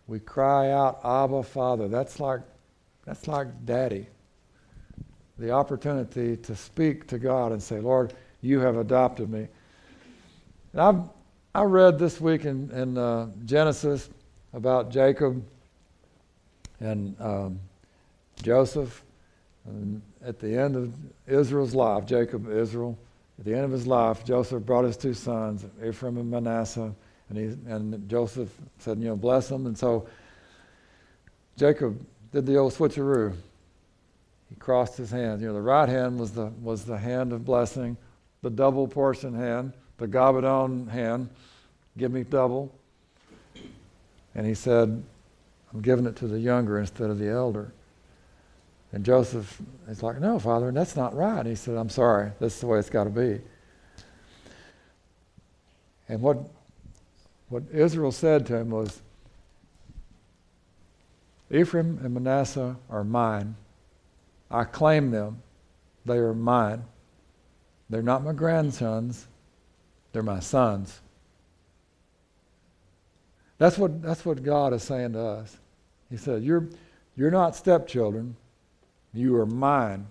We 0.07 0.21
cry 0.21 0.71
out, 0.71 1.01
Abba, 1.05 1.43
Father. 1.43 1.89
That's 1.89 2.21
like, 2.21 2.41
that's 3.05 3.27
like 3.27 3.67
daddy 3.67 4.07
the 5.43 5.51
opportunity 5.51 6.37
to 6.37 6.55
speak 6.55 7.09
to 7.09 7.19
God 7.19 7.51
and 7.51 7.61
say, 7.61 7.81
Lord, 7.81 8.15
you 8.43 8.61
have 8.61 8.77
adopted 8.77 9.29
me. 9.29 9.49
And 10.73 10.81
I've, 10.81 11.01
I 11.53 11.65
read 11.65 11.99
this 11.99 12.21
week 12.21 12.45
in, 12.45 12.71
in 12.71 12.97
uh, 12.97 13.29
Genesis 13.45 14.09
about 14.53 14.93
Jacob 14.93 15.45
and 16.79 17.21
um, 17.21 17.59
Joseph. 18.41 19.03
And 19.67 20.01
at 20.25 20.39
the 20.39 20.57
end 20.57 20.77
of 20.77 20.95
Israel's 21.27 21.75
life, 21.75 22.07
Jacob, 22.07 22.49
Israel, 22.49 22.97
at 23.41 23.45
the 23.45 23.53
end 23.53 23.65
of 23.65 23.73
his 23.73 23.87
life, 23.87 24.25
Joseph 24.25 24.65
brought 24.65 24.85
his 24.85 24.97
two 24.97 25.13
sons, 25.13 25.67
Ephraim 25.85 26.19
and 26.19 26.31
Manasseh, 26.31 26.95
and, 27.31 27.39
he, 27.39 27.45
and 27.69 28.09
Joseph 28.09 28.49
said, 28.79 28.99
you 28.99 29.07
know, 29.07 29.17
bless 29.17 29.49
them. 29.49 29.67
And 29.67 29.77
so 29.77 30.07
Jacob 31.57 32.07
did 32.31 32.47
the 32.47 32.57
old 32.59 32.75
switcheroo 32.75 33.35
he 34.53 34.61
crossed 34.61 34.99
his 34.99 35.11
hands. 35.11 35.41
You 35.41 35.49
know, 35.49 35.55
the 35.55 35.63
right 35.63 35.89
hand 35.89 36.19
was 36.19 36.33
the, 36.33 36.47
was 36.61 36.85
the 36.85 36.99
hand 36.99 37.33
of 37.33 37.45
blessing, 37.45 37.97
the 38.43 38.51
double 38.51 38.87
portion 38.87 39.35
hand, 39.35 39.73
the 39.97 40.07
Gabadon 40.07 40.89
hand, 40.91 41.31
give 41.97 42.13
me 42.13 42.23
double. 42.23 42.75
And 44.35 44.47
he 44.47 44.55
said, 44.55 45.03
I'm 45.73 45.81
giving 45.81 46.05
it 46.05 46.17
to 46.17 46.27
the 46.27 46.39
younger 46.39 46.79
instead 46.79 47.09
of 47.09 47.19
the 47.19 47.29
elder. 47.31 47.73
And 48.93 49.07
Joseph 49.07 49.59
is 49.89 50.03
like, 50.03 50.21
No, 50.21 50.39
Father, 50.39 50.71
that's 50.71 50.97
not 50.97 51.15
right. 51.15 51.47
He 51.47 51.55
said, 51.55 51.77
I'm 51.77 51.89
sorry, 51.89 52.33
that's 52.39 52.61
the 52.61 52.67
way 52.67 52.79
it's 52.79 52.91
got 52.91 53.05
to 53.05 53.11
be. 53.11 53.41
And 56.09 56.21
what, 56.21 56.39
what 57.49 57.63
Israel 57.73 58.13
said 58.13 58.45
to 58.47 58.57
him 58.57 58.69
was, 58.69 59.01
Ephraim 61.51 62.01
and 62.03 62.13
Manasseh 62.13 62.77
are 62.91 63.05
mine, 63.05 63.55
I 64.53 64.65
claim 64.65 65.11
them. 65.11 65.43
They 66.05 66.19
are 66.19 66.35
mine. 66.35 66.85
They're 67.89 68.03
not 68.03 68.25
my 68.25 68.33
grandsons, 68.33 69.27
they're 70.13 70.23
my 70.23 70.41
sons. 70.41 71.01
That's 73.59 73.77
what, 73.77 74.03
that's 74.03 74.25
what 74.25 74.43
God 74.43 74.73
is 74.73 74.83
saying 74.83 75.13
to 75.13 75.21
us. 75.21 75.57
He 76.11 76.17
said, 76.17 76.43
You're, 76.43 76.69
you're 77.17 77.31
not 77.31 77.55
stepchildren, 77.55 78.35
you 79.13 79.37
are 79.37 79.47
mine. 79.47 80.07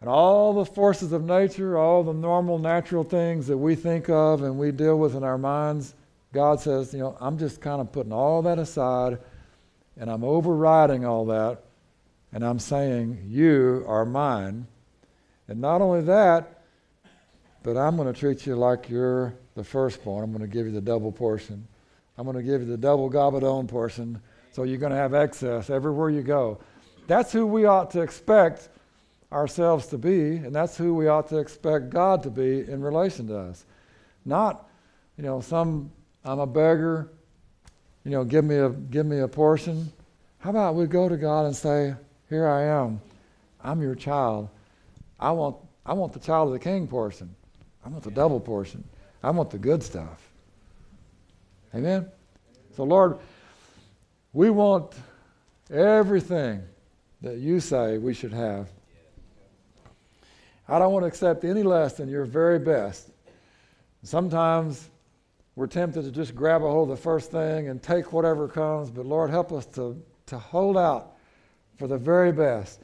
And 0.00 0.08
all 0.08 0.52
the 0.52 0.64
forces 0.64 1.12
of 1.12 1.22
nature, 1.22 1.78
all 1.78 2.02
the 2.02 2.12
normal 2.12 2.58
natural 2.58 3.04
things 3.04 3.46
that 3.46 3.56
we 3.56 3.76
think 3.76 4.10
of 4.10 4.42
and 4.42 4.58
we 4.58 4.72
deal 4.72 4.98
with 4.98 5.14
in 5.14 5.22
our 5.22 5.38
minds, 5.38 5.94
God 6.32 6.58
says, 6.58 6.92
you 6.92 6.98
know, 6.98 7.16
I'm 7.20 7.38
just 7.38 7.60
kind 7.60 7.80
of 7.80 7.92
putting 7.92 8.12
all 8.12 8.42
that 8.42 8.58
aside 8.58 9.18
and 9.96 10.10
I'm 10.10 10.24
overriding 10.24 11.04
all 11.04 11.26
that 11.26 11.62
and 12.32 12.44
I'm 12.44 12.58
saying, 12.58 13.24
You 13.26 13.84
are 13.86 14.04
mine. 14.04 14.66
And 15.48 15.60
not 15.60 15.82
only 15.82 16.02
that, 16.02 16.62
but 17.62 17.76
I'm 17.76 17.96
going 17.96 18.12
to 18.12 18.18
treat 18.18 18.46
you 18.46 18.56
like 18.56 18.88
you're 18.88 19.34
the 19.54 19.64
firstborn. 19.64 20.24
I'm 20.24 20.30
going 20.30 20.42
to 20.42 20.52
give 20.52 20.66
you 20.66 20.72
the 20.72 20.80
double 20.80 21.12
portion. 21.12 21.66
I'm 22.16 22.24
going 22.24 22.36
to 22.36 22.42
give 22.42 22.60
you 22.60 22.66
the 22.66 22.76
double 22.76 23.10
Gabadon 23.10 23.68
portion, 23.68 24.20
so 24.52 24.64
you're 24.64 24.78
going 24.78 24.92
to 24.92 24.98
have 24.98 25.14
excess 25.14 25.70
everywhere 25.70 26.10
you 26.10 26.22
go. 26.22 26.60
That's 27.06 27.32
who 27.32 27.46
we 27.46 27.64
ought 27.64 27.90
to 27.92 28.00
expect 28.00 28.68
ourselves 29.32 29.86
to 29.88 29.98
be, 29.98 30.36
and 30.36 30.54
that's 30.54 30.76
who 30.76 30.94
we 30.94 31.08
ought 31.08 31.28
to 31.28 31.38
expect 31.38 31.90
God 31.90 32.22
to 32.24 32.30
be 32.30 32.60
in 32.60 32.82
relation 32.82 33.26
to 33.28 33.38
us. 33.38 33.64
Not, 34.24 34.68
you 35.16 35.24
know, 35.24 35.40
some, 35.40 35.90
I'm 36.24 36.38
a 36.38 36.46
beggar, 36.46 37.10
you 38.04 38.10
know, 38.10 38.24
give 38.24 38.44
me 38.44 38.56
a 38.56 38.68
give 38.68 39.06
me 39.06 39.20
a 39.20 39.28
portion. 39.28 39.92
How 40.38 40.50
about 40.50 40.74
we 40.74 40.86
go 40.86 41.08
to 41.08 41.16
God 41.16 41.46
and 41.46 41.54
say, 41.54 41.94
Here 42.32 42.48
I 42.48 42.62
am. 42.62 43.02
I'm 43.62 43.82
your 43.82 43.94
child. 43.94 44.48
I 45.20 45.32
want 45.32 45.56
I 45.84 45.92
want 45.92 46.14
the 46.14 46.18
child 46.18 46.48
of 46.48 46.54
the 46.54 46.58
king 46.58 46.88
portion. 46.88 47.34
I 47.84 47.90
want 47.90 48.04
the 48.04 48.10
double 48.10 48.40
portion. 48.40 48.82
I 49.22 49.30
want 49.32 49.50
the 49.50 49.58
good 49.58 49.82
stuff. 49.82 50.30
Amen? 51.74 52.08
So, 52.74 52.84
Lord, 52.84 53.18
we 54.32 54.48
want 54.48 54.94
everything 55.70 56.62
that 57.20 57.36
you 57.36 57.60
say 57.60 57.98
we 57.98 58.14
should 58.14 58.32
have. 58.32 58.68
I 60.66 60.78
don't 60.78 60.92
want 60.94 61.02
to 61.02 61.08
accept 61.08 61.44
any 61.44 61.62
less 61.62 61.94
than 61.94 62.08
your 62.08 62.24
very 62.24 62.58
best. 62.58 63.10
Sometimes 64.04 64.88
we're 65.54 65.66
tempted 65.66 66.04
to 66.04 66.10
just 66.10 66.34
grab 66.34 66.62
a 66.62 66.70
hold 66.70 66.90
of 66.90 66.96
the 66.96 67.02
first 67.02 67.30
thing 67.30 67.68
and 67.68 67.82
take 67.82 68.10
whatever 68.10 68.48
comes, 68.48 68.90
but 68.90 69.04
Lord, 69.04 69.28
help 69.28 69.52
us 69.52 69.66
to, 69.66 70.02
to 70.26 70.38
hold 70.38 70.78
out 70.78 71.11
for 71.82 71.88
the 71.88 71.98
very 71.98 72.30
best. 72.30 72.78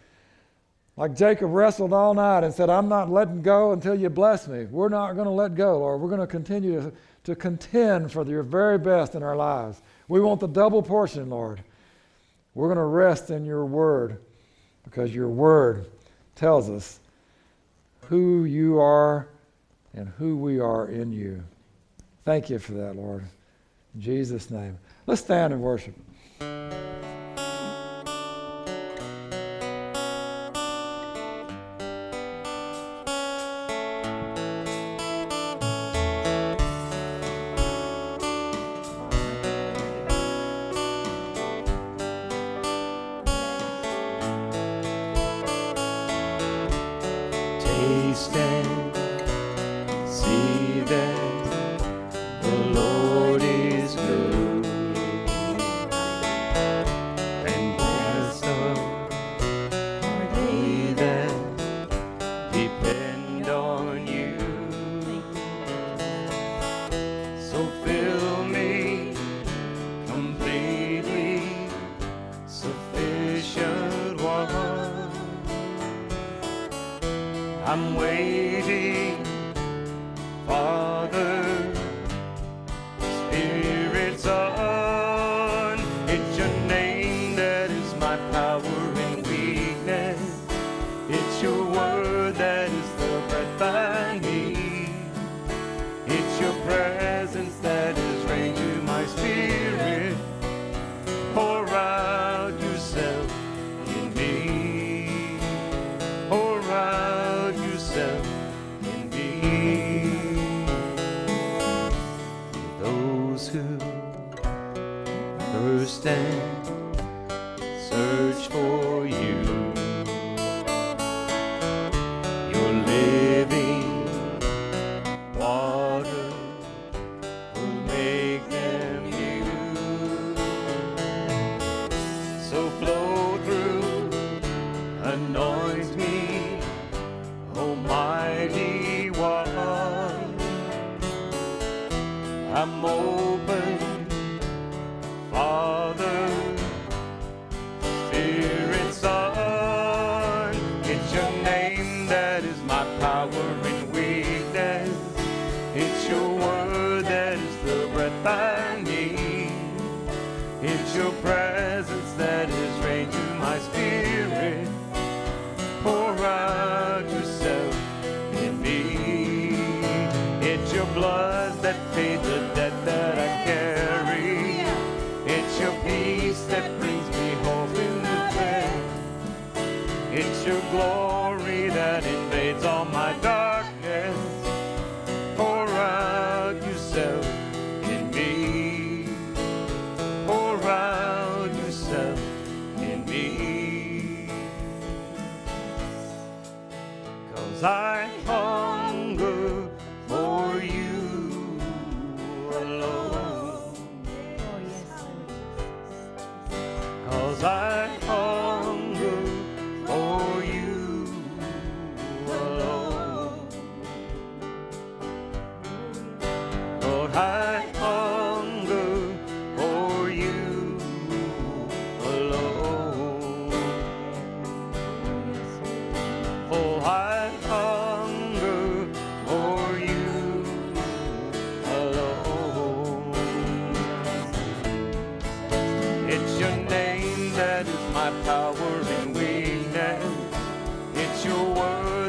Like 0.96 1.14
Jacob 1.14 1.52
wrestled 1.52 1.92
all 1.92 2.14
night 2.14 2.42
and 2.42 2.52
said, 2.52 2.68
I'm 2.68 2.88
not 2.88 3.08
letting 3.08 3.42
go 3.42 3.70
until 3.70 3.94
you 3.94 4.10
bless 4.10 4.48
me. 4.48 4.64
We're 4.64 4.88
not 4.88 5.12
going 5.12 5.26
to 5.26 5.30
let 5.30 5.54
go, 5.54 5.78
Lord. 5.78 6.00
We're 6.00 6.08
going 6.08 6.20
to 6.20 6.26
continue 6.26 6.80
to, 6.80 6.92
to 7.22 7.36
contend 7.36 8.10
for 8.10 8.26
your 8.26 8.42
very 8.42 8.76
best 8.76 9.14
in 9.14 9.22
our 9.22 9.36
lives. 9.36 9.82
We 10.08 10.20
want 10.20 10.40
the 10.40 10.48
double 10.48 10.82
portion, 10.82 11.30
Lord. 11.30 11.62
We're 12.54 12.66
going 12.66 12.78
to 12.78 12.82
rest 12.82 13.30
in 13.30 13.44
your 13.44 13.64
word 13.66 14.18
because 14.82 15.14
your 15.14 15.28
word 15.28 15.86
tells 16.34 16.68
us 16.68 16.98
who 18.08 18.46
you 18.46 18.80
are 18.80 19.28
and 19.94 20.08
who 20.18 20.36
we 20.36 20.58
are 20.58 20.88
in 20.88 21.12
you. 21.12 21.44
Thank 22.24 22.50
you 22.50 22.58
for 22.58 22.72
that, 22.72 22.96
Lord. 22.96 23.22
In 23.94 24.00
Jesus' 24.00 24.50
name. 24.50 24.76
Let's 25.06 25.20
stand 25.20 25.52
and 25.52 25.62
worship. 25.62 25.94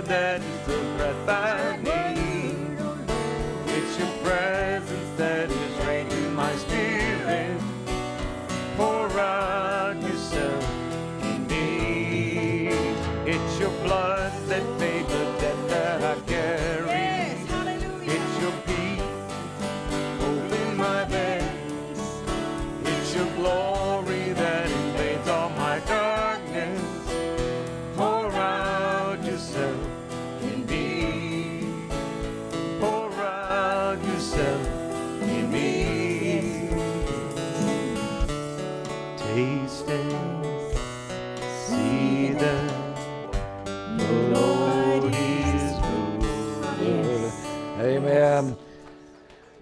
that 0.10 0.42
is 0.42 0.66
the 0.66 0.78
breath 0.98 1.30
I 1.30 1.69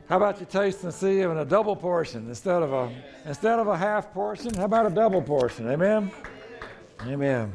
How 0.09 0.15
about 0.15 0.39
you 0.39 0.45
taste 0.45 0.83
and 0.85 0.93
see 0.93 1.19
in 1.19 1.29
a 1.29 1.43
double 1.43 1.75
portion 1.75 2.29
instead 2.29 2.63
of 2.63 2.71
a 2.71 2.89
instead 3.25 3.59
of 3.59 3.67
a 3.67 3.75
half 3.75 4.13
portion? 4.13 4.53
How 4.53 4.63
about 4.63 4.85
a 4.85 4.89
double 4.89 5.21
portion? 5.21 5.69
Amen. 5.69 6.09
Amen. 7.05 7.51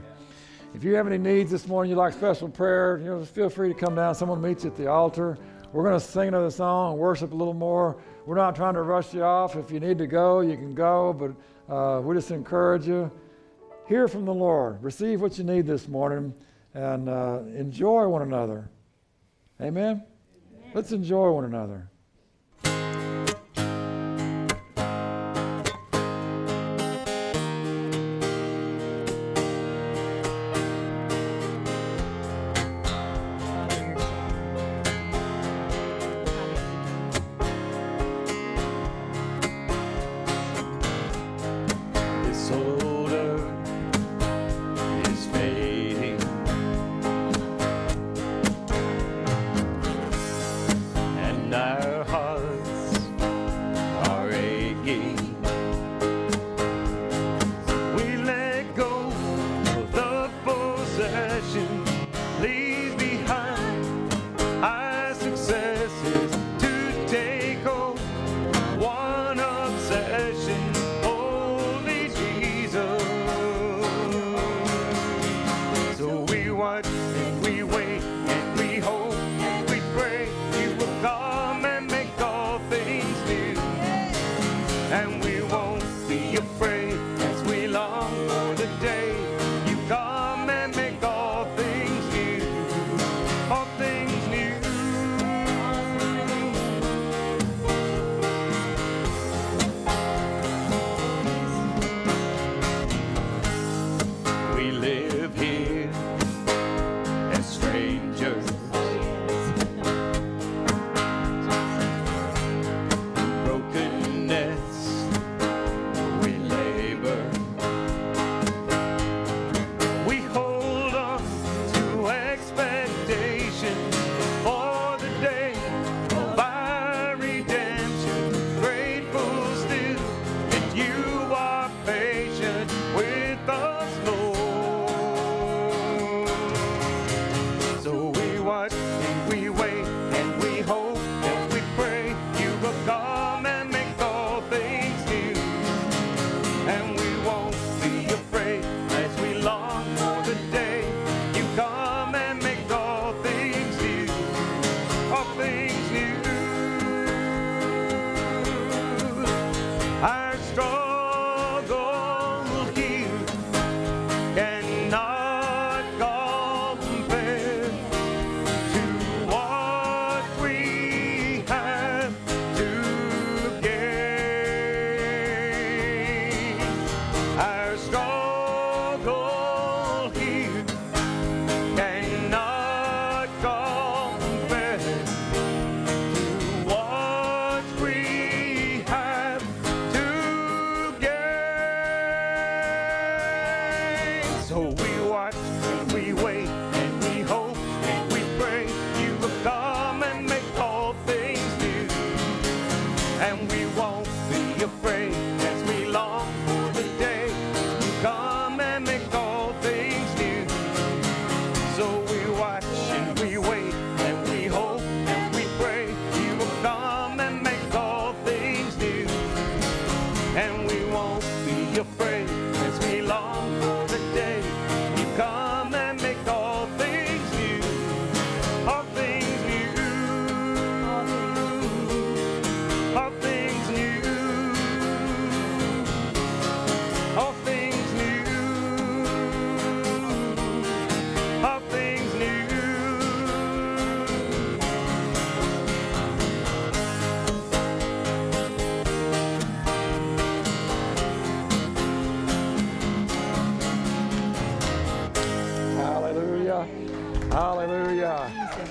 If 0.74 0.84
you 0.84 0.94
have 0.94 1.06
any 1.06 1.16
needs 1.16 1.50
this 1.50 1.66
morning, 1.66 1.88
you 1.88 1.96
like 1.96 2.12
special 2.12 2.50
prayer, 2.50 2.98
you 2.98 3.06
know, 3.06 3.24
feel 3.24 3.48
free 3.48 3.68
to 3.68 3.74
come 3.74 3.94
down. 3.94 4.14
Someone 4.14 4.42
meets 4.42 4.64
you 4.64 4.70
at 4.70 4.76
the 4.76 4.86
altar. 4.86 5.38
We're 5.72 5.82
going 5.82 5.98
to 5.98 6.04
sing 6.04 6.28
another 6.28 6.50
song 6.50 6.92
and 6.92 7.00
worship 7.00 7.32
a 7.32 7.34
little 7.34 7.54
more. 7.54 7.96
We're 8.26 8.36
not 8.36 8.54
trying 8.54 8.74
to 8.74 8.82
rush 8.82 9.14
you 9.14 9.22
off. 9.22 9.56
If 9.56 9.70
you 9.70 9.80
need 9.80 9.96
to 9.96 10.06
go, 10.06 10.40
you 10.40 10.56
can 10.56 10.74
go, 10.74 11.14
but 11.14 11.74
uh, 11.74 12.02
we 12.02 12.14
just 12.14 12.30
encourage 12.30 12.86
you. 12.86 13.10
Hear 13.88 14.08
from 14.08 14.26
the 14.26 14.34
Lord. 14.34 14.82
Receive 14.82 15.22
what 15.22 15.38
you 15.38 15.44
need 15.44 15.66
this 15.66 15.88
morning 15.88 16.34
and 16.74 17.08
uh, 17.08 17.40
enjoy 17.56 18.06
one 18.08 18.22
another. 18.22 18.70
Amen? 19.60 20.02
Amen? 20.52 20.72
Let's 20.74 20.92
enjoy 20.92 21.30
one 21.30 21.44
another. 21.44 21.88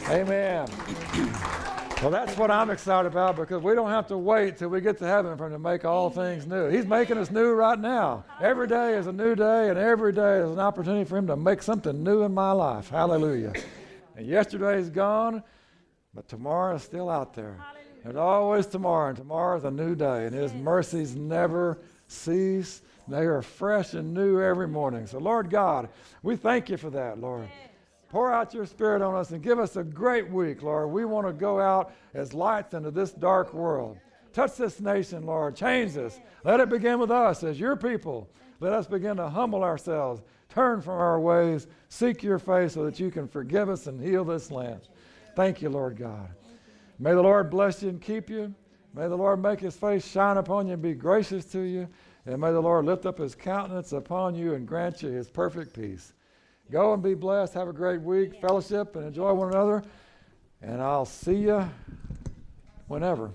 Amen. 0.10 0.68
Well, 2.02 2.10
that's 2.10 2.36
what 2.36 2.50
I'm 2.50 2.72
excited 2.72 3.08
about 3.08 3.36
because 3.36 3.62
we 3.62 3.76
don't 3.76 3.92
have 3.92 4.08
to 4.08 4.18
wait 4.18 4.58
till 4.58 4.70
we 4.70 4.82
get 4.82 4.98
to 4.98 5.06
heaven 5.06 5.38
for 5.38 5.46
him 5.46 5.52
to 5.52 5.60
make 5.60 5.86
all 5.86 6.10
things 6.10 6.48
new. 6.48 6.68
He's 6.68 6.88
making 6.88 7.20
us 7.20 7.30
new 7.30 7.52
right 7.52 7.78
now. 7.78 8.24
Every 8.42 8.68
day 8.68 8.96
is 8.96 9.06
a 9.06 9.12
new 9.12 9.36
day, 9.36 9.70
and 9.70 9.78
every 9.78 10.12
day 10.12 10.40
is 10.40 10.50
an 10.50 10.60
opportunity 10.60 11.08
for 11.08 11.18
him 11.18 11.28
to 11.28 11.36
make 11.36 11.62
something 11.62 12.04
new 12.04 12.24
in 12.24 12.34
my 12.34 12.54
life. 12.54 12.90
Hallelujah. 12.90 13.54
And 14.16 14.26
yesterday's 14.26 14.90
gone, 14.90 15.44
but 16.16 16.28
tomorrow 16.28 16.76
is 16.76 16.82
still 16.82 17.08
out 17.08 17.36
there. 17.36 17.58
There's 18.04 18.16
always 18.16 18.66
tomorrow, 18.66 19.10
and 19.10 19.18
tomorrow 19.18 19.58
is 19.58 19.64
a 19.64 19.70
new 19.70 19.94
day, 19.94 20.26
and 20.26 20.34
his 20.34 20.56
mercies 20.56 21.16
never 21.16 21.78
cease. 22.08 22.82
They 23.08 23.26
are 23.26 23.44
fresh 23.44 23.94
and 23.94 24.12
new 24.12 24.42
every 24.42 24.68
morning. 24.68 25.06
So, 25.06 25.20
Lord 25.20 25.52
God, 25.52 25.88
we 26.24 26.36
thank 26.36 26.70
you 26.70 26.78
for 26.78 26.90
that, 26.90 27.20
Lord. 27.20 27.48
Pour 28.12 28.30
out 28.30 28.54
your 28.54 28.66
spirit 28.66 29.02
on 29.02 29.16
us 29.16 29.32
and 29.32 29.42
give 29.42 29.58
us 29.58 29.78
a 29.78 29.86
great 29.86 30.30
week, 30.30 30.64
Lord. 30.64 30.92
We 30.92 31.06
want 31.06 31.28
to 31.28 31.32
go 31.32 31.62
out 31.62 31.94
as 32.14 32.34
lights 32.34 32.74
into 32.74 32.92
this 32.92 33.14
dark 33.14 33.54
world. 33.54 33.98
Touch 34.34 34.58
this 34.58 34.82
nation, 34.82 35.26
Lord. 35.26 35.56
Change 35.56 35.96
us. 35.96 36.20
Let 36.44 36.60
it 36.60 36.68
begin 36.68 37.00
with 37.00 37.10
us 37.10 37.42
as 37.42 37.58
your 37.58 37.78
people. 37.78 38.30
Let 38.60 38.74
us 38.74 38.86
begin 38.86 39.16
to 39.16 39.30
humble 39.30 39.64
ourselves, 39.64 40.24
turn 40.50 40.82
from 40.82 41.00
our 41.00 41.22
ways, 41.22 41.68
seek 41.88 42.22
your 42.22 42.38
face 42.38 42.74
so 42.74 42.84
that 42.84 43.00
you 43.00 43.12
can 43.12 43.30
forgive 43.30 43.70
us 43.70 43.88
and 43.88 44.02
heal 44.02 44.26
this 44.26 44.52
land. 44.52 44.90
Thank 45.38 45.62
you, 45.62 45.70
Lord 45.70 45.96
God. 45.96 46.28
May 47.00 47.14
the 47.14 47.22
Lord 47.22 47.50
bless 47.50 47.82
you 47.82 47.88
and 47.88 48.02
keep 48.02 48.30
you. 48.30 48.54
May 48.94 49.08
the 49.08 49.16
Lord 49.16 49.42
make 49.42 49.62
his 49.62 49.78
face 49.78 50.06
shine 50.06 50.36
upon 50.36 50.68
you 50.68 50.74
and 50.74 50.82
be 50.82 50.96
gracious 50.96 51.46
to 51.46 51.62
you. 51.62 51.88
And 52.26 52.42
may 52.42 52.52
the 52.52 52.60
Lord 52.60 52.84
lift 52.84 53.06
up 53.06 53.20
his 53.20 53.36
countenance 53.36 53.94
upon 53.94 54.36
you 54.36 54.54
and 54.54 54.68
grant 54.68 55.02
you 55.02 55.12
his 55.12 55.30
perfect 55.30 55.74
peace. 55.74 56.12
Go 56.72 56.94
and 56.94 57.04
be 57.04 57.16
blessed. 57.16 57.54
Have 57.56 57.68
a 57.68 57.74
great 57.74 58.02
week. 58.02 58.32
Yeah. 58.34 58.48
Fellowship 58.48 58.96
and 58.96 59.06
enjoy 59.06 59.34
one 59.34 59.50
another. 59.50 59.84
And 60.62 60.82
I'll 60.82 61.06
see 61.06 61.36
you 61.36 61.70
whenever. 62.88 63.32